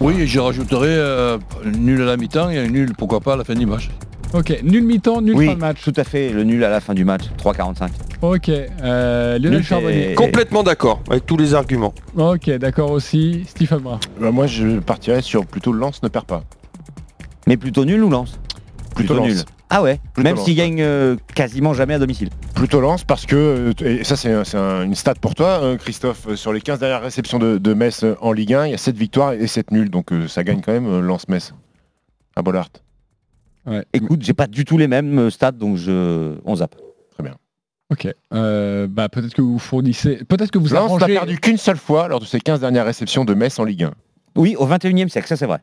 [0.00, 3.44] Oui, je rajouterai euh, nul à la mi-temps et un nul, pourquoi pas, à la
[3.44, 3.88] fin du match.
[4.34, 5.82] Ok, nul mi-temps, nul Oui, fin de match.
[5.82, 7.90] tout à fait, le nul à la fin du match, 3-45.
[8.22, 10.14] Ok, euh, Lionel Nul, Charbonnier.
[10.14, 11.92] Complètement d'accord, avec tous les arguments.
[12.16, 13.44] Ok, d'accord aussi.
[13.48, 13.80] Stephen.
[13.82, 16.44] Bah, moi, je partirais sur plutôt Lens ne perd pas.
[17.46, 18.38] Mais plutôt nul ou lance
[18.94, 19.36] Plutôt nul.
[19.74, 22.28] Ah ouais, Plutôt même Lens, s'ils gagnent euh, quasiment jamais à domicile.
[22.54, 26.26] Plutôt Lens parce que, euh, et ça c'est un- une stat pour toi euh, Christophe,
[26.28, 28.78] euh, sur les 15 dernières réceptions de, de Metz en Ligue 1, il y a
[28.78, 31.54] 7 victoires et 7 nuls, donc euh, ça gagne quand même euh, Lens-Metz
[32.36, 32.68] à Bollard.
[33.92, 36.34] Écoute, j'ai pas du tout les mêmes stats, donc je...
[36.44, 36.74] on zappe.
[37.12, 37.36] Très bien.
[37.90, 38.08] Ok.
[38.34, 40.16] Euh, bah peut-être que vous fournissez.
[40.28, 41.14] Peut-être que vous Lens n'a arrangez.
[41.14, 43.92] perdu qu'une seule fois lors de ses 15 dernières réceptions de Metz en Ligue 1.
[44.36, 45.58] Oui, au 21e siècle, ça c'est vrai.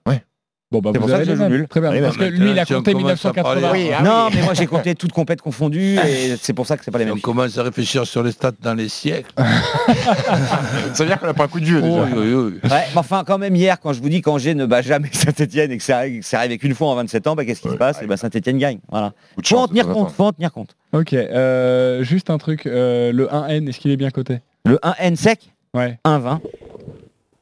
[0.72, 1.67] Bon bah C'est vous pour ça avez que je joue nul.
[1.67, 1.91] Très bien.
[1.91, 3.72] Oui, Parce que lui il a compté commence à parler- 1980.
[3.74, 6.86] Oui, ah non, mais moi j'ai compté toutes compètes confondues et c'est pour ça que
[6.86, 7.15] c'est pas les mêmes.
[7.15, 9.32] On commence à réfléchir sur les stats dans les siècles.
[10.93, 12.03] Ça veut dire qu'on a pas un coup de vieux déjà.
[12.03, 12.70] Oui, oui, oui.
[12.70, 15.72] Ouais, mais enfin, quand même, hier, quand je vous dis qu'Angers ne bat jamais Saint-Etienne
[15.72, 17.70] et que ça arrive, que ça arrive qu'une fois en 27 ans, bah, qu'est-ce qui
[17.70, 18.01] se passe?
[18.03, 18.78] Et bah, Saint-Etienne gagne.
[18.91, 19.13] Voilà.
[19.43, 20.76] Faut en tenir en compte, faut en tenir compte.
[20.93, 21.13] Ok.
[21.13, 22.67] euh, juste un truc.
[22.67, 24.39] euh, le 1N, est-ce qu'il est bien coté?
[24.65, 25.97] Le 1N sec, Ouais.
[26.05, 26.39] 1,20.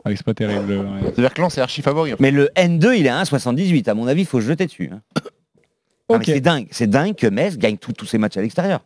[0.07, 0.65] Ah, c'est pas terrible.
[0.67, 1.01] le 1N.
[1.03, 2.13] C'est-à-dire que Lens est archi favori.
[2.19, 3.87] Mais le N2, il est à 1,78.
[3.89, 4.89] À mon avis, il faut se jeter dessus.
[4.93, 5.01] hein.
[5.15, 5.21] Ah,
[6.11, 6.23] mais Ok.
[6.25, 6.67] c'est dingue.
[6.71, 8.81] C'est dingue que Metz gagne tous tous ses matchs à l'extérieur.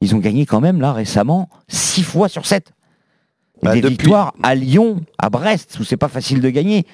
[0.00, 2.68] Ils ont gagné quand même, là, récemment, 6 fois sur 7.
[2.68, 6.86] Et Bah, des depuis- victoires à Lyon, à Brest, où c'est pas facile de gagner.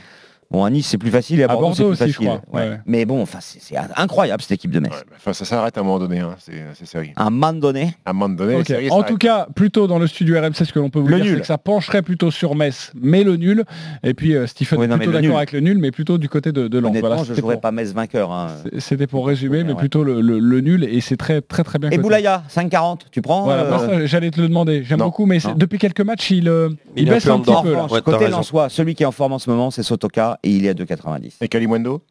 [0.51, 2.27] Bon, à Nice, c'est plus facile et à, À Bordeaux, c'est plus aussi, je facile.
[2.27, 2.41] crois.
[2.61, 2.69] Ouais.
[2.71, 2.79] Ouais.
[2.85, 4.91] Mais bon, enfin, c'est c'est incroyable cette équipe de Metz.
[4.93, 6.35] Ouais, bah, enfin, ça s'arrête à un moment donné, hein.
[6.41, 7.13] c'est c'est sérieux.
[7.15, 10.41] À un moment donné, À un moment donné, En tout cas, plutôt dans le studio
[10.41, 11.35] RMC, ce que l'on peut vous Le dire, nul.
[11.37, 13.65] c'est que ça pencherait plutôt sur Metz, mais le nul.
[14.03, 15.37] Et puis euh, Stephen Oui, est non, plutôt d'accord nul.
[15.37, 16.97] avec le nul, mais plutôt du côté de, de Lens.
[16.99, 18.33] Voilà, je jouerais pour- pas Metz vainqueur.
[18.33, 18.49] hein.
[18.79, 21.91] C'était pour résumer, mais plutôt le, le- le nul, et c'est très très très bien.
[21.91, 21.99] Et.
[21.99, 24.83] Boulaya, 5,40, tu prends Voilà, euh, j'allais te le demander.
[24.83, 28.01] J'aime beaucoup, mais depuis quelques matchs, il, euh, baisse un en petit peu.
[28.01, 28.27] Côté.
[28.29, 30.75] Lensois, celui qui est en forme en ce moment, c'est Sotoka, et il est à
[30.75, 31.35] 2,90.
[31.41, 32.03] Et Kalimundo?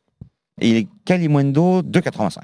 [0.62, 2.38] Et il est Kalimundo, 2,85.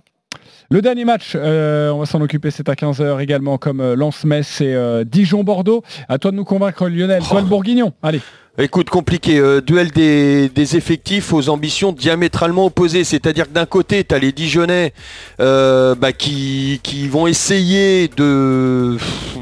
[0.71, 4.61] Le dernier match, euh, on va s'en occuper, c'est à 15h également, comme euh, Lens-Metz
[4.61, 5.83] et euh, Dijon-Bordeaux.
[6.09, 7.21] À toi de nous convaincre, Lionel.
[7.21, 7.93] Toi, le Bourguignon.
[8.01, 8.21] Allez.
[8.57, 9.37] Écoute, compliqué.
[9.37, 13.03] euh, duel des, effectifs aux ambitions diamétralement opposées.
[13.03, 14.93] C'est-à-dire que d'un côté, tu as les Dijonais
[15.41, 18.95] euh, bah, qui, qui vont essayer de,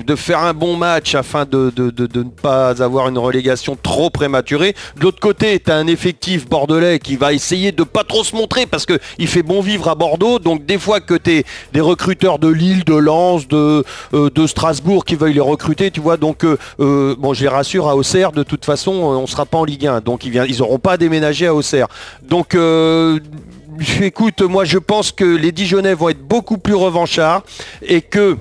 [0.07, 4.09] de faire un bon match afin de, de- de- ne pas avoir une relégation trop
[4.09, 4.73] prématurée.
[4.97, 8.35] De l'autre côté, tu as un effectif bordelais qui va essayer de pas trop se
[8.35, 10.39] montrer parce qu'il fait bon vivre à Bordeaux.
[10.39, 13.83] Donc des fois que tu es des recruteurs de Lille, de Lens, de,
[14.15, 16.17] euh, de Strasbourg qui veuillent les recruter, tu vois.
[16.17, 16.43] Donc
[16.79, 19.87] bon, je les rassure, à Auxerre, de toute façon, euh, on sera pas en Ligue
[19.87, 20.01] 1.
[20.01, 21.87] Donc ils vient- ils auront pas déménagé à Auxerre.
[22.27, 23.19] Donc euh,
[24.01, 27.43] écoute, moi je pense que les Dijonais vont être beaucoup plus revanchards
[27.81, 28.37] et que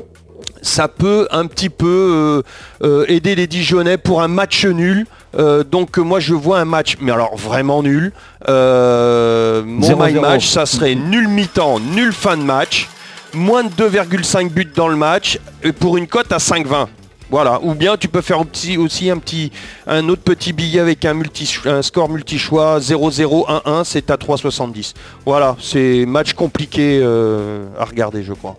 [0.65, 2.43] ça peut un petit peu
[2.83, 5.07] euh, euh, aider les Dijonais pour un match nul.
[5.37, 8.13] Euh, donc moi je vois un match, mais alors vraiment nul.
[8.47, 10.07] Mon 0-0.
[10.13, 12.89] my match, ça serait nul mi-temps, nul fin de match,
[13.35, 16.87] moins de 2,5 buts dans le match, et pour une cote à 5,20.
[17.33, 17.61] Voilà.
[17.63, 19.51] Ou bien tu peux faire aussi, aussi un petit,
[19.87, 24.93] un autre petit billet avec un, multi, un score multi-choix 0-0, 1-1, c'est à 3,70.
[25.25, 28.59] Voilà, c'est match compliqué euh, à regarder, je crois.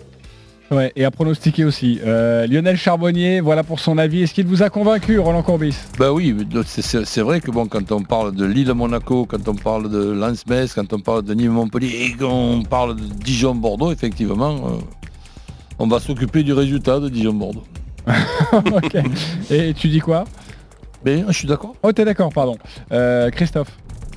[0.72, 2.00] Ouais, et à pronostiquer aussi.
[2.04, 4.24] Euh, Lionel Charbonnier, voilà pour son avis.
[4.24, 5.76] Est-ce qu'il vous a convaincu, Roland Courbis?
[6.00, 10.12] Bah oui, c'est vrai que bon, quand on parle de Lille-Monaco, quand on parle de
[10.14, 14.80] Lens-Metz, quand on parle de Nîmes-Montpellier et qu'on parle de Dijon-Bordeaux, effectivement, euh,
[15.78, 17.66] on va s'occuper du résultat de Dijon-Bordeaux.
[18.54, 18.96] Ok.
[19.50, 20.26] Et tu dis quoi?
[21.06, 21.76] Mais je suis d'accord.
[21.84, 22.58] Oh, t'es d'accord, pardon.
[22.92, 23.72] Euh, Christophe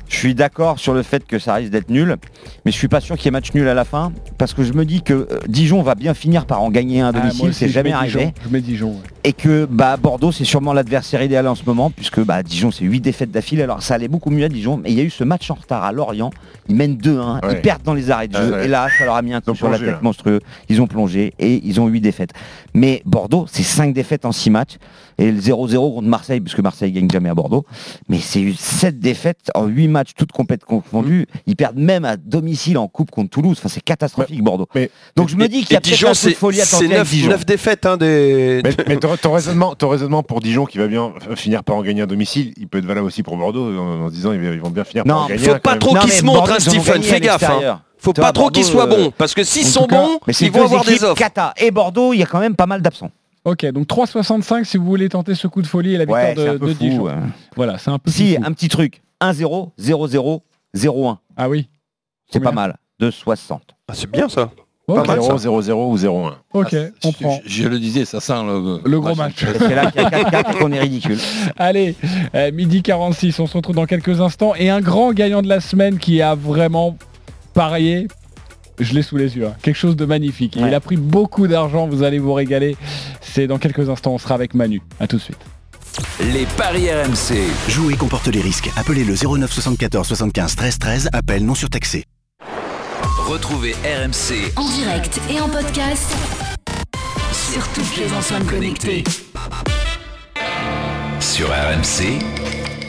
[0.08, 2.16] Je suis d'accord sur le fait que ça risque d'être nul,
[2.64, 4.62] mais je suis pas sûr qu'il y ait match nul à la fin, parce que
[4.62, 7.20] je me dis que euh, Dijon va bien finir par en gagner un à Ah,
[7.20, 8.18] domicile, aussi, c'est jamais arrivé.
[8.26, 8.32] Dijon.
[8.44, 8.88] Je mets Dijon.
[8.90, 8.96] ouais.
[9.24, 12.84] Et que bah, Bordeaux, c'est sûrement l'adversaire idéal en ce moment, puisque bah, Dijon, c'est
[12.84, 13.62] 8 défaites d'affilée.
[13.64, 15.54] Alors ça allait beaucoup mieux à Dijon, mais il y a eu ce match en
[15.54, 16.30] retard à Lorient.
[16.68, 17.54] Ils mènent 2-1, Ouais.
[17.54, 18.64] ils perdent dans les arrêts de jeu, Ouais, ouais.
[18.66, 19.98] et là, ça leur a mis un coup sur la tête là.
[20.02, 20.40] monstrueux.
[20.68, 22.30] Ils ont plongé et ils ont 8 défaites.
[22.74, 24.76] Mais Bordeaux, c'est 5 défaites en 6 matchs,
[25.18, 27.64] et le 0-0 contre Marseille, puisque Marseille gagne jamais à Bordeaux.
[28.08, 31.26] Mais c'est eu 7 défaites en 8 matchs, toutes compètes confondues.
[31.46, 33.56] Ils perdent même à domicile en coupe contre Toulouse.
[33.58, 34.66] Enfin, c'est catastrophique, Bordeaux.
[34.74, 36.64] mais- Donc je me dis qu'il y a Dijon, un peu de c'est folie à
[36.64, 37.32] c'est tenter avec 9, Dijon.
[37.46, 38.60] défaites hein, des...
[38.64, 41.82] Mais, mais ton, ton raisonnement, ton raisonnement pour Dijon qui va bien finir par en
[41.82, 44.60] gagner un domicile, il peut être valable aussi pour Bordeaux en, en se disant ils,
[44.60, 47.02] vont bien finir par Non, en gagner Faut pas trop qu'ils se montrent, Stephen, à
[47.02, 47.50] fais gaffe.
[47.98, 50.58] Faut pas trop qu'ils soient euh, bons, parce que s'ils sont cas, bons, ils vont
[50.58, 51.14] deux avoir des offres.
[51.14, 53.10] Cata et Bordeaux, il y a quand même pas mal d'absents.
[53.44, 56.34] Ok, donc 3,65 si vous voulez tenter ce coup de folie et la victoire Ouais,
[56.34, 56.78] de, un peu de fou.
[56.80, 57.08] Dijon.
[57.08, 57.22] hein.
[57.54, 58.42] Voilà, c'est un peu Si, fou.
[58.44, 59.02] un petit truc.
[59.20, 60.40] 1-0, 0-0,
[60.74, 61.16] 0-1.
[61.36, 61.68] Ah oui.
[62.30, 62.76] C'est pas mal.
[62.98, 63.62] De 60.
[63.88, 64.50] Ah, c'est bien ça.
[64.88, 65.36] Ok, Pas mal, ça.
[65.38, 66.32] 0, 0, ou 0-1.
[66.52, 67.40] ok, Ah, on je, prend.
[67.44, 69.34] je- je le disais, ça sent le, Le gros match.
[69.44, 71.18] C'est là qu'il y a 4-4 et qu'on est ridicule.
[71.56, 71.96] Allez,
[72.36, 74.54] euh, midi 46, on se retrouve dans quelques instants.
[74.54, 76.96] Et un grand gagnant de la semaine qui a vraiment
[77.52, 78.06] parié,
[78.78, 79.54] je l'ai sous les yeux, hein.
[79.62, 80.56] quelque chose de magnifique.
[80.56, 80.68] Ouais.
[80.68, 82.76] Il a pris beaucoup d'argent, vous allez vous régaler.
[83.20, 84.82] C'est dans quelques instants, on sera avec Manu.
[85.00, 85.38] A tout de suite.
[86.20, 87.48] Les paris RMC.
[87.68, 88.70] Jouer comporte les risques.
[88.76, 91.08] Appelez le 09 74 75 13 13.
[91.12, 92.04] Appel non surtaxé.
[93.26, 96.14] Retrouvez RMC En direct et en podcast
[97.32, 99.04] sur toutes les enceintes connectées.
[101.20, 102.18] sur RMC.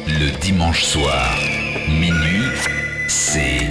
[0.07, 1.35] Le dimanche soir,
[1.89, 2.47] minuit,
[3.07, 3.67] c'est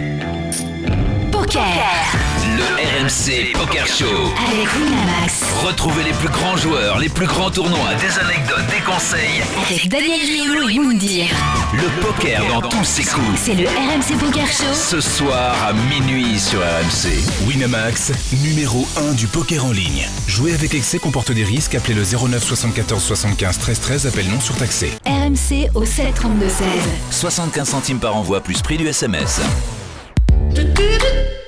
[1.33, 4.33] Poker le RMC Poker Show.
[4.49, 5.43] avec Winamax.
[5.63, 9.43] Retrouvez les plus grands joueurs, les plus grands tournois, des anecdotes, des conseils.
[9.67, 11.27] Avec Daniel Riolo et Moundir.
[11.75, 13.27] Le poker dans tous ses coups.
[13.37, 14.73] C'est le RMC Poker Show.
[14.73, 17.47] Ce soir à minuit sur RMC.
[17.47, 20.07] Winamax, numéro 1 du poker en ligne.
[20.27, 21.75] Jouer avec excès comporte des risques.
[21.75, 24.07] Appelez le 09 74 75 13 13.
[24.07, 24.93] Appel non surtaxé.
[25.05, 26.59] RMC au 732 16.
[27.11, 29.41] 75 centimes par envoi plus prix du SMS.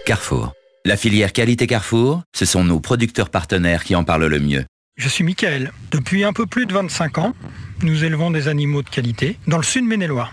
[0.05, 0.53] Carrefour.
[0.85, 4.65] La filière qualité Carrefour, ce sont nos producteurs partenaires qui en parlent le mieux.
[4.97, 5.73] Je suis Michael.
[5.91, 7.35] Depuis un peu plus de 25 ans,
[7.83, 10.33] nous élevons des animaux de qualité dans le sud Maine-et-Loire.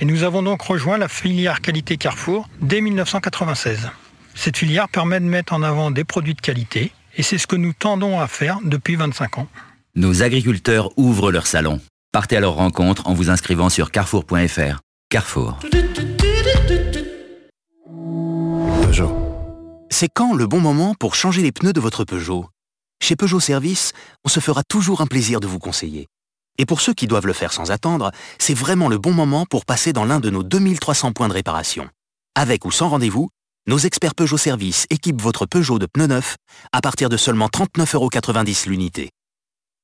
[0.00, 3.90] Et nous avons donc rejoint la filière qualité Carrefour dès 1996.
[4.34, 7.56] Cette filière permet de mettre en avant des produits de qualité et c'est ce que
[7.56, 9.48] nous tendons à faire depuis 25 ans.
[9.94, 11.80] Nos agriculteurs ouvrent leur salon.
[12.12, 14.80] Partez à leur rencontre en vous inscrivant sur carrefour.fr.
[15.08, 15.58] Carrefour.
[18.82, 19.25] Peugeot.
[19.90, 22.46] C'est quand le bon moment pour changer les pneus de votre Peugeot?
[23.02, 23.92] Chez Peugeot Service,
[24.24, 26.06] on se fera toujours un plaisir de vous conseiller.
[26.58, 29.64] Et pour ceux qui doivent le faire sans attendre, c'est vraiment le bon moment pour
[29.64, 31.88] passer dans l'un de nos 2300 points de réparation.
[32.34, 33.28] Avec ou sans rendez-vous,
[33.66, 36.36] nos experts Peugeot Service équipent votre Peugeot de pneus neufs
[36.72, 39.10] à partir de seulement 39,90€ l'unité.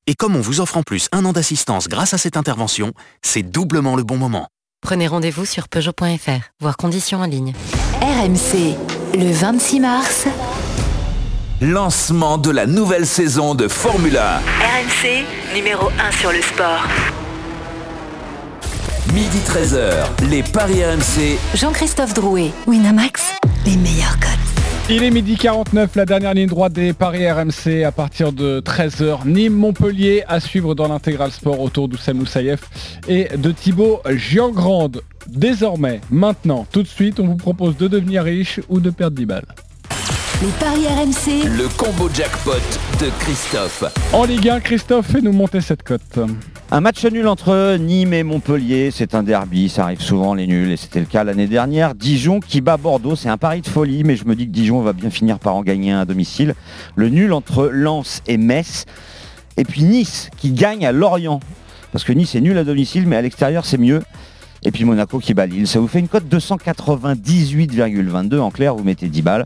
[0.07, 3.43] Et comme on vous offre en plus un an d'assistance grâce à cette intervention, c'est
[3.43, 4.47] doublement le bon moment.
[4.81, 7.53] Prenez rendez-vous sur Peugeot.fr, voire conditions en ligne.
[8.01, 8.75] RMC,
[9.15, 10.25] le 26 mars.
[11.61, 14.21] Lancement de la nouvelle saison de Formule 1.
[14.21, 16.83] RMC, numéro 1 sur le sport.
[19.13, 21.37] Midi 13h, les Paris RMC.
[21.53, 23.33] Jean-Christophe Drouet, Winamax,
[23.65, 24.31] les meilleurs codes.
[24.89, 29.25] Il est midi 49, la dernière ligne droite des Paris RMC à partir de 13h.
[29.25, 32.61] Nîmes-Montpellier à suivre dans l'intégral sport autour d'Oussem Moussaïef
[33.07, 35.01] et de Thibaut Giangrande.
[35.27, 39.25] Désormais, maintenant, tout de suite, on vous propose de devenir riche ou de perdre 10
[39.25, 39.45] balles.
[40.41, 42.51] Les paris RMC, Le combo jackpot
[42.99, 43.85] de Christophe.
[44.11, 46.19] En Ligue 1, Christophe, fais-nous monter cette cote.
[46.71, 50.71] Un match nul entre Nîmes et Montpellier, c'est un derby, ça arrive souvent les nuls
[50.71, 51.95] et c'était le cas l'année dernière.
[51.95, 54.81] Dijon qui bat Bordeaux, c'est un pari de folie, mais je me dis que Dijon
[54.81, 56.55] va bien finir par en gagner un à domicile.
[56.95, 58.85] Le nul entre Lens et Metz.
[59.55, 61.39] Et puis Nice qui gagne à Lorient.
[61.93, 64.01] Parce que Nice est nul à domicile, mais à l'extérieur c'est mieux.
[64.65, 65.67] Et puis Monaco qui bat Lille.
[65.67, 68.39] Ça vous fait une cote 298,22.
[68.39, 69.45] En clair, vous mettez 10 balles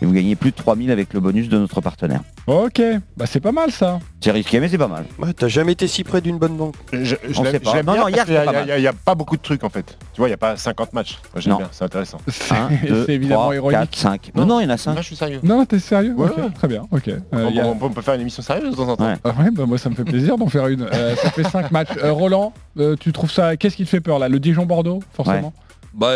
[0.00, 2.20] et vous gagnez plus de 3000 avec le bonus de notre partenaire.
[2.46, 2.80] Ok,
[3.16, 3.98] bah c'est pas mal ça.
[4.20, 5.04] C'est risqué, mais c'est pas mal.
[5.18, 6.74] Ouais, T'as jamais été si près d'une bonne banque.
[6.92, 7.70] Je, je On l'aime- sait pas.
[7.70, 8.78] je l'aime Non, bien non, hier, parce qu'il y a- c'était pas il y a-
[8.78, 9.98] Il n'y a, pas beaucoup de trucs en fait.
[10.14, 11.18] Tu vois, il n'y a pas 50 matchs.
[11.34, 11.58] Moi, J'aime Non.
[11.58, 12.18] bien, c'est intéressant.
[12.50, 13.78] Un, deux, c'est évidemment trois, ironique.
[13.80, 14.30] quatre, cinq.
[14.34, 14.94] Non, non, il y en a 5.
[14.94, 15.40] Là, je suis sérieux.
[15.42, 16.50] Non, t'es sérieux Ouais, Ok, ouais.
[16.54, 17.08] Très bien, ok.
[17.08, 18.88] Euh, on, il y a- on peut- on peut faire une émission sérieuse de temps
[18.88, 19.06] en temps.
[19.06, 19.16] Ouais.
[19.24, 20.82] Ah ouais, bah moi ça me fait plaisir d'en faire une.
[20.82, 21.90] Euh, ça fait 5 matchs.
[22.02, 23.56] Euh, Roland, euh, tu trouves ça.
[23.56, 24.28] Qu'est-ce qui te fait peur là?
[24.28, 25.52] Le Dijon-Bordeaux, forcément?
[25.94, 26.14] Bah,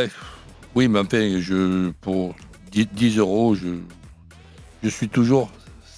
[0.74, 2.34] oui, mais enfin, je, pour
[2.72, 3.68] 10, 10 euros, je,
[4.82, 5.50] je suis toujours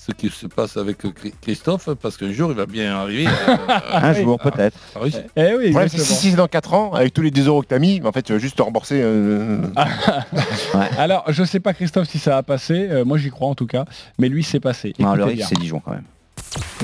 [0.06, 3.26] ce qui se passe avec Chri- Christophe, parce qu'un jour, il va bien arriver.
[3.26, 3.56] euh,
[3.92, 4.76] Un jour, peut-être.
[4.94, 5.22] à réussir.
[5.34, 6.04] Eh oui, exactement.
[6.04, 8.12] si c'est dans 4 ans, avec tous les 10 euros que tu as mis, en
[8.12, 9.00] fait, tu vas juste te rembourser.
[9.02, 9.62] euh,
[10.98, 12.86] Alors, je sais pas Christophe si ça va passer.
[12.90, 13.84] Euh, moi j'y crois en tout cas.
[14.18, 14.92] Mais lui, c'est passé.
[14.98, 15.46] Non, le Écoutez risque, bien.
[15.48, 16.04] c'est Dijon quand même.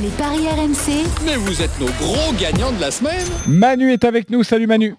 [0.01, 3.27] les paris RMC, Mais vous êtes nos gros gagnants de la semaine.
[3.47, 4.43] Manu est avec nous.
[4.45, 4.95] Salut Manu.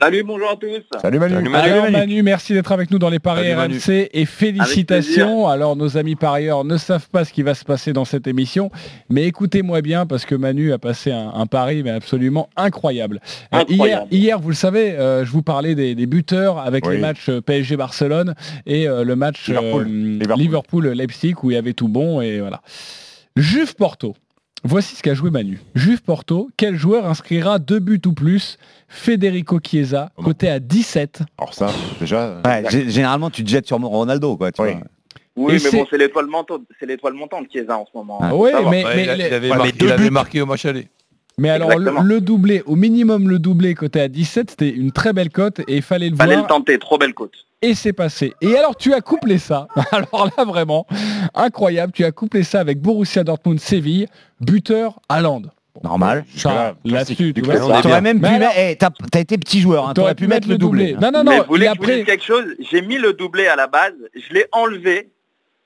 [0.00, 0.68] Salut, bonjour à tous.
[1.02, 1.34] Salut Manu.
[1.34, 1.70] Salut, Manu.
[1.72, 3.78] Alors Manu, merci d'être avec nous dans les paris Salut, Manu.
[3.78, 5.48] RMC et félicitations.
[5.48, 8.70] Alors nos amis parieurs ne savent pas ce qui va se passer dans cette émission,
[9.10, 13.20] mais écoutez-moi bien parce que Manu a passé un, un pari mais absolument incroyable.
[13.52, 16.94] Euh, hier, hier, vous le savez, euh, je vous parlais des, des buteurs avec Oui.
[16.94, 18.34] les matchs euh, PSG Barcelone
[18.66, 19.82] et euh, le match Liverpool.
[19.82, 20.38] euh, Liverpool.
[20.38, 22.62] Liverpool Leipzig où il y avait tout bon et voilà.
[23.34, 24.14] Juve Porto.
[24.64, 25.60] Voici ce qu'a joué Manu.
[25.74, 31.20] Juve Porto, quel joueur inscrira deux buts ou plus Federico Chiesa, Oh côté à 17.
[31.38, 32.40] Alors ça, déjà.
[32.44, 34.50] Ouais, généralement, tu te jettes sur Ronaldo, quoi.
[34.52, 34.72] Tu Oui.
[34.72, 34.80] vois.
[35.36, 38.18] Oui, Et mais bon, c'est- l'étoile montante, c'est l'étoile montante qui est en ce moment.
[38.20, 40.10] Ah oui, mais, il, a- les- il avait, Ouais, marqué, mais deux il avait buts.
[40.10, 40.88] marqué au match aller.
[41.38, 45.30] Mais alors le, doublé, au minimum le doublé côté à 17, c'était une très belle
[45.30, 47.32] cote et il fallait le Fallait voir le tenter, trop belle côte.
[47.62, 48.32] et c'est passé.
[48.40, 50.86] Et alors tu as couplé ça, alors là vraiment,
[51.34, 54.06] incroyable, tu as couplé ça avec Borussia Dortmund Séville,
[54.40, 55.42] buteur Haaland.
[55.84, 56.24] Normal.
[56.34, 58.52] Ça, là-dessus, tu vois, T'aurais même Mais pu mettre.
[58.58, 60.94] eh, t'as t'as été petit joueur, hein, T'aurais t'aurais pu mettre le doublé.
[61.00, 62.44] Non, non, mais non, vous voulez et que je vous dise après, quelque chose?
[62.68, 65.10] J'ai mis le doublé à la base, je l'ai enlevé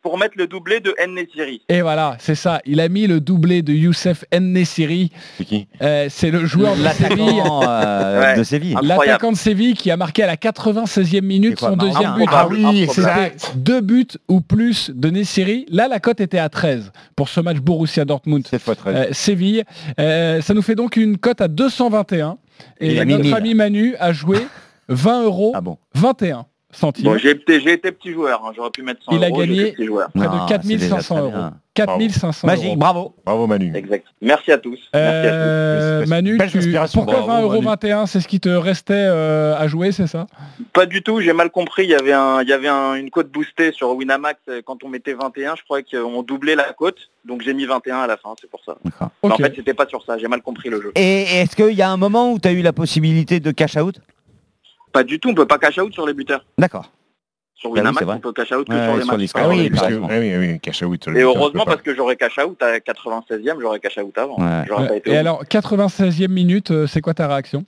[0.03, 1.63] pour mettre le doublé de N-Nesiri.
[1.69, 2.61] Et voilà, c'est ça.
[2.67, 5.11] Il a mis le doublé de Youssef N-Nesiri.
[5.39, 5.69] C'est qui?
[6.09, 7.17] C'est le joueur de Séville.
[7.27, 8.37] L'attaquant euh, Ouais.
[8.37, 8.77] de Séville.
[8.83, 12.29] L'attaquant de Séville qui a marqué à la 96e minute quoi, son deuxième but.
[12.33, 13.33] Ah oui, C'était.
[13.55, 15.67] Deux buts ou plus de Nessiri.
[15.71, 18.47] Là, la cote était à 13 pour ce match Borussia Dortmund.
[18.47, 18.95] 7 fois 13.
[18.97, 19.65] Euh, Séville.
[20.01, 22.39] Euh, ça nous fait donc une cote à 221.
[22.81, 23.35] Il Et mis notre 1000.
[23.35, 24.39] ami Manu a joué
[24.89, 27.05] 20 euros Ah bon 21 centimes.
[27.05, 29.39] Bon, j'ai été, j'ai été petit joueur, hein, j'aurais pu mettre 100 Il a euros,
[29.41, 29.73] gagné.
[29.73, 30.09] petit joueur.
[30.15, 31.31] Près Non, de c'est déjà 4500 très euros.
[31.33, 31.55] bien.
[31.75, 32.77] 4500 Magique, euros.
[32.77, 33.15] bravo.
[33.25, 33.73] Bravo Manu.
[33.75, 34.05] Exact.
[34.21, 34.79] Merci à tous.
[34.93, 35.37] Merci à tous.
[35.37, 37.65] Euh, Manu, tu- pourquoi Bravo, 20 euros Manu.
[37.67, 40.27] 21 C'est ce qui te restait euh, à jouer, c'est ça?
[40.75, 41.85] Pas du tout, j'ai mal compris.
[41.85, 44.85] Il y avait, un, il y avait un- une cote boostée sur Winamax euh, quand
[44.85, 45.57] on mettait 21.
[45.57, 48.61] Je croyais qu'on doublait la cote, donc j'ai mis 21 à la fin, c'est pour
[48.67, 48.77] ça.
[49.23, 50.93] En fait, c'était pas sur ça, j'ai mal compris le jeu.
[50.95, 53.77] Et est-ce qu'il y a un moment où tu as eu la possibilité de cash
[53.79, 53.99] out?
[54.93, 56.45] Pas du tout, on peut pas cash out sur les buteurs.
[56.59, 56.91] D'accord.
[57.55, 58.17] Sur Bah Winamax, vrai.
[58.17, 59.21] on peut cash out que Ouais, sur les sur matchs.
[59.21, 60.09] les Ah oui, oui, parce que, carrément.
[60.11, 61.09] ah oui, oui, cash out.
[61.15, 64.37] Et heureusement parce que j'aurais cash out à 96e, j'aurais cash out avant.
[64.39, 64.65] Ouais.
[64.67, 64.99] J'aurais pas Ouais.
[64.99, 67.65] été Et au- alors, 96e minute, euh, c'est quoi ta réaction?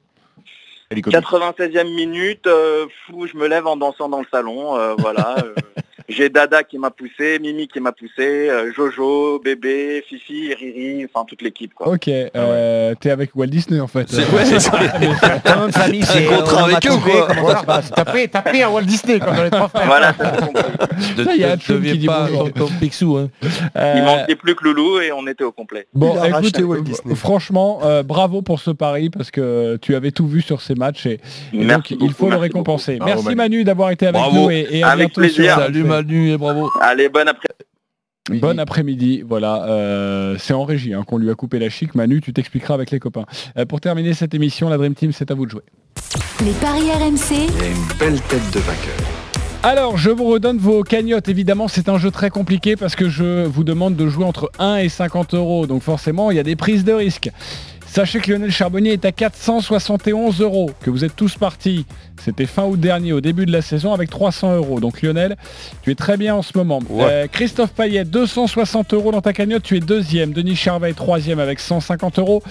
[0.90, 5.36] 96e minute, euh, fou, je me lève en dansant dans le salon, euh, voilà.
[6.08, 11.04] euh, J'ai Dada qui m'a poussé, Mimi qui m'a poussé, euh, Jojo, Bébé, Fifi, Riri,
[11.06, 11.88] enfin toute l'équipe quoi.
[11.88, 14.08] Ok, euh, t'es avec Walt Disney en fait.
[14.08, 14.72] C'est- ouais, c'est ça.
[15.42, 17.82] Ta même famille, Un c'est contrat on avec eux, quoi.
[17.94, 19.86] T'as pris, t'as pris un Walt Disney comme dans les trois frères.
[19.86, 20.62] Voilà, compris.
[21.34, 22.28] Il y a ne deviens pas
[22.80, 23.16] Picsou.
[23.16, 23.30] Hein.
[23.76, 25.86] Euh, Il manquait plus que Loulou et on était au complet.
[25.94, 27.14] Bon, Il a écoute, euh, Walt Disney.
[27.14, 31.06] franchement, euh, bravo pour ce pari parce que tu avais tout vu sur ces matchs
[31.06, 31.20] et,
[31.52, 32.98] donc il faut le récompenser.
[33.04, 33.36] Merci Manu.
[33.36, 34.44] Manu d'avoir été avec Bravo.
[34.44, 35.52] nous et, et à Avec bientôt plaisir.
[35.54, 36.70] sur Salut Et bravo.
[36.80, 37.48] Allez, bon après.
[38.30, 41.94] Bon après-midi, voilà, euh, c'est en régie hein, qu'on lui a coupé la chic.
[41.94, 43.26] Manu, tu t'expliqueras avec les copains.
[43.58, 45.64] Euh, pour terminer cette émission, la Dream Team, c'est à vous de jouer.
[46.42, 49.14] Les paris RMC, Il a une belle tête de vainqueur.
[49.62, 51.28] Alors, je vous redonne vos cagnottes.
[51.28, 54.76] Évidemment, c'est un jeu très compliqué parce que je vous demande de jouer entre 1
[54.76, 55.66] et 50 euros.
[55.66, 57.30] Donc forcément, il y a des prises de risque.
[57.94, 61.86] Sachez que Lionel Charbonnier est à 471 euros, que vous êtes tous partis.
[62.20, 64.80] C'était fin août dernier, au début de la saison, avec 300 euros.
[64.80, 65.36] Donc Lionel,
[65.82, 66.80] tu es très bien en ce moment.
[66.90, 70.32] Euh, Christophe Payet, 260 euros dans ta cagnotte, tu es deuxième.
[70.32, 72.42] Denis Charvet, troisième avec 150 euros.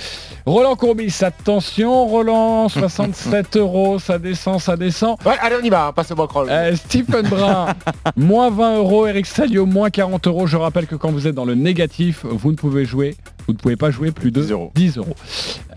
[0.46, 5.18] Roland Courbis, attention, Roland, 67 euros, ça descend, ça descend.
[5.26, 6.48] Ouais, allez, on y va, hein, passe au bankroll.
[6.50, 7.76] Euh, Stephen Brun,
[8.16, 9.08] moins 20 euros.
[9.08, 10.48] Eric Salio, moins 40 euros.
[10.48, 13.18] Je rappelle que quand vous êtes dans le négatif, vous ne pouvez jouer.
[13.46, 14.42] Vous ne pouvez pas jouer plus de
[14.74, 15.16] 10 euros.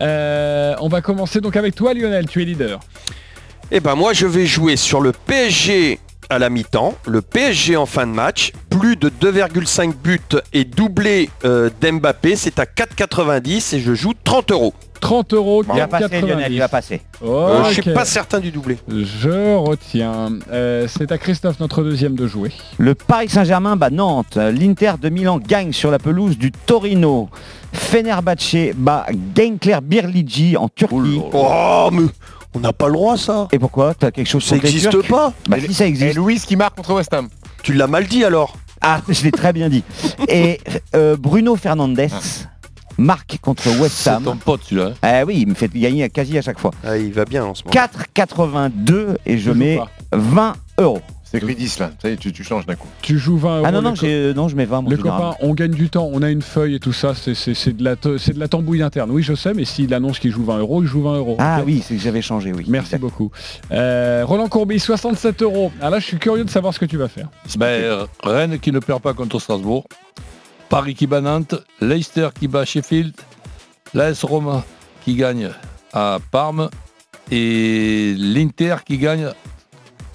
[0.01, 2.79] Euh, on va commencer donc avec toi Lionel, tu es leader.
[3.71, 5.99] Eh ben moi je vais jouer sur le PSG
[6.29, 10.19] à la mi-temps, le PSG en fin de match, plus de 2,5 buts
[10.53, 14.73] et doublé euh, d'Mbappé, c'est à 4,90 et je joue 30 euros.
[14.99, 17.01] 30 euros, Il va passer Lionel, il va passer.
[17.23, 18.77] Euh, je suis pas certain du doublé.
[18.87, 20.29] Je retiens.
[20.51, 22.51] Euh, c'est à Christophe, notre deuxième, de jouer.
[22.77, 24.37] Le Paris Saint-Germain bat Nantes.
[24.37, 27.29] L'Inter de Milan gagne sur la pelouse du Torino.
[27.73, 29.05] Fenerbahçe bat
[29.35, 31.21] Genkler Birligi en Turquie.
[31.31, 32.07] Oh, mais
[32.53, 33.47] on n'a pas le droit ça.
[33.51, 35.33] Et pourquoi T'as quelque chose Ça contre les existe Turcs pas.
[35.47, 36.15] Bah si ça Et existe.
[36.15, 37.29] Louis qui marque contre West Ham.
[37.63, 38.55] Tu l'as mal dit alors.
[38.81, 39.83] Ah, je l'ai très bien dit.
[40.27, 40.59] Et
[40.95, 41.99] euh, Bruno Fernandes
[42.99, 44.23] marque contre West C'est Ham.
[44.23, 44.87] ton pote celui-là.
[44.87, 44.93] hein.
[45.01, 46.71] Ah oui, il me fait gagner quasi à chaque fois.
[46.83, 47.73] Ah, il va bien en ce moment.
[47.73, 49.89] 4,82 et je mets pas.
[50.13, 51.01] 20 euros.
[51.29, 51.91] C'est écrit 10 là.
[52.01, 52.87] Ça y est, tu, tu changes d'un coup.
[53.01, 53.65] Tu joues 20 euros.
[53.67, 55.33] Ah non, non, j'ai- non je mets 20 mon Les généralement.
[55.33, 57.73] copains, on gagne du temps, on a une feuille et tout ça, c'est- c'est c'est
[57.75, 59.11] de, la te- c'est de la tambouille interne.
[59.11, 61.35] Oui, je sais, mais s'il annonce qu'il joue 20 euros, il joue 20 euros.
[61.39, 62.63] Ah oui, c'est que j'avais changé, oui.
[62.69, 63.01] Merci Exact.
[63.01, 63.29] beaucoup.
[63.71, 65.71] Euh, Roland Courbis, 67 euros.
[65.79, 67.27] Alors là, je suis curieux de savoir ce que tu vas faire.
[67.57, 69.85] Ben, euh, Rennes qui ne perd pas contre Strasbourg.
[70.69, 71.55] Paris qui bat Nantes.
[71.81, 73.13] Leicester qui bat Sheffield.
[73.93, 74.63] L'AS Roma
[75.03, 75.49] qui gagne
[75.93, 76.69] à Parme.
[77.31, 79.29] Et l'Inter qui gagne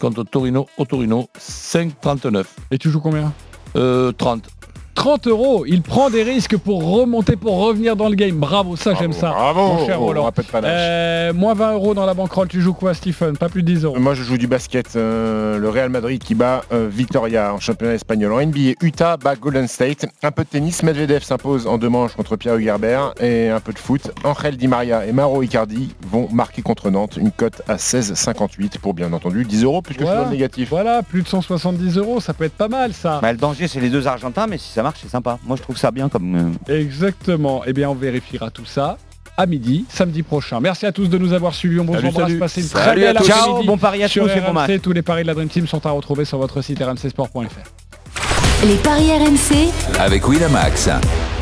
[0.03, 2.45] contre Torino au Torino 5,39.
[2.73, 3.33] Et tu joues combien?
[3.77, 4.49] Euh, 30.
[4.95, 8.37] 30 euros, il prend des risques pour remonter, pour revenir dans le game.
[8.37, 9.31] Bravo, ça j'aime ça.
[9.31, 10.31] Bravo, Mon cher Roland.
[10.55, 13.37] Euh, moins 20 euros dans la banquerolle, tu joues quoi Stephen?
[13.37, 13.99] Pas plus de 10 euros.
[13.99, 17.95] Moi je joue du basket, euh, le Real Madrid qui bat euh, Victoria en championnat
[17.95, 18.33] espagnol.
[18.33, 20.07] En NBA, Utah bat Golden State.
[20.23, 23.73] Un peu de tennis, Medvedev s'impose en deux manches contre Pierre Hugerbert et un peu
[23.73, 24.11] de foot.
[24.25, 28.95] Angel Di Maria et Mauro Icardi vont marquer contre Nantes une cote à 16,58 pour
[28.95, 30.69] bien entendu 10 euros puisque je suis dans le négatif.
[30.69, 33.21] Voilà, plus de 170 euros, ça peut être pas mal ça.
[33.23, 35.39] Bah, le danger, c'est les deux Argentins, mais si ça marche, c'est sympa.
[35.45, 36.55] Moi, je trouve ça bien comme.
[36.69, 37.63] euh, Exactement.
[37.67, 38.99] Eh bien, on vérifiera tout ça
[39.37, 40.61] à midi, samedi prochain.
[40.61, 41.81] Merci à tous de nous avoir suivis.
[41.81, 42.27] On vous Salut, embrasse.
[42.29, 42.39] salut.
[42.39, 43.31] Passez une Salut très belle à tous.
[43.31, 44.71] après-midi Ciao, bon pari à tous et bon match.
[44.83, 48.67] Tous les paris de la Dream Team sont à retrouver sur votre site rmcsport.fr.
[48.67, 50.91] les paris RMC, Avec Winamax.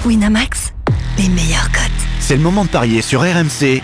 [0.07, 0.73] Winamax,
[1.19, 1.91] les meilleurs cotes.
[2.21, 3.83] C'est le moment de parier sur RMC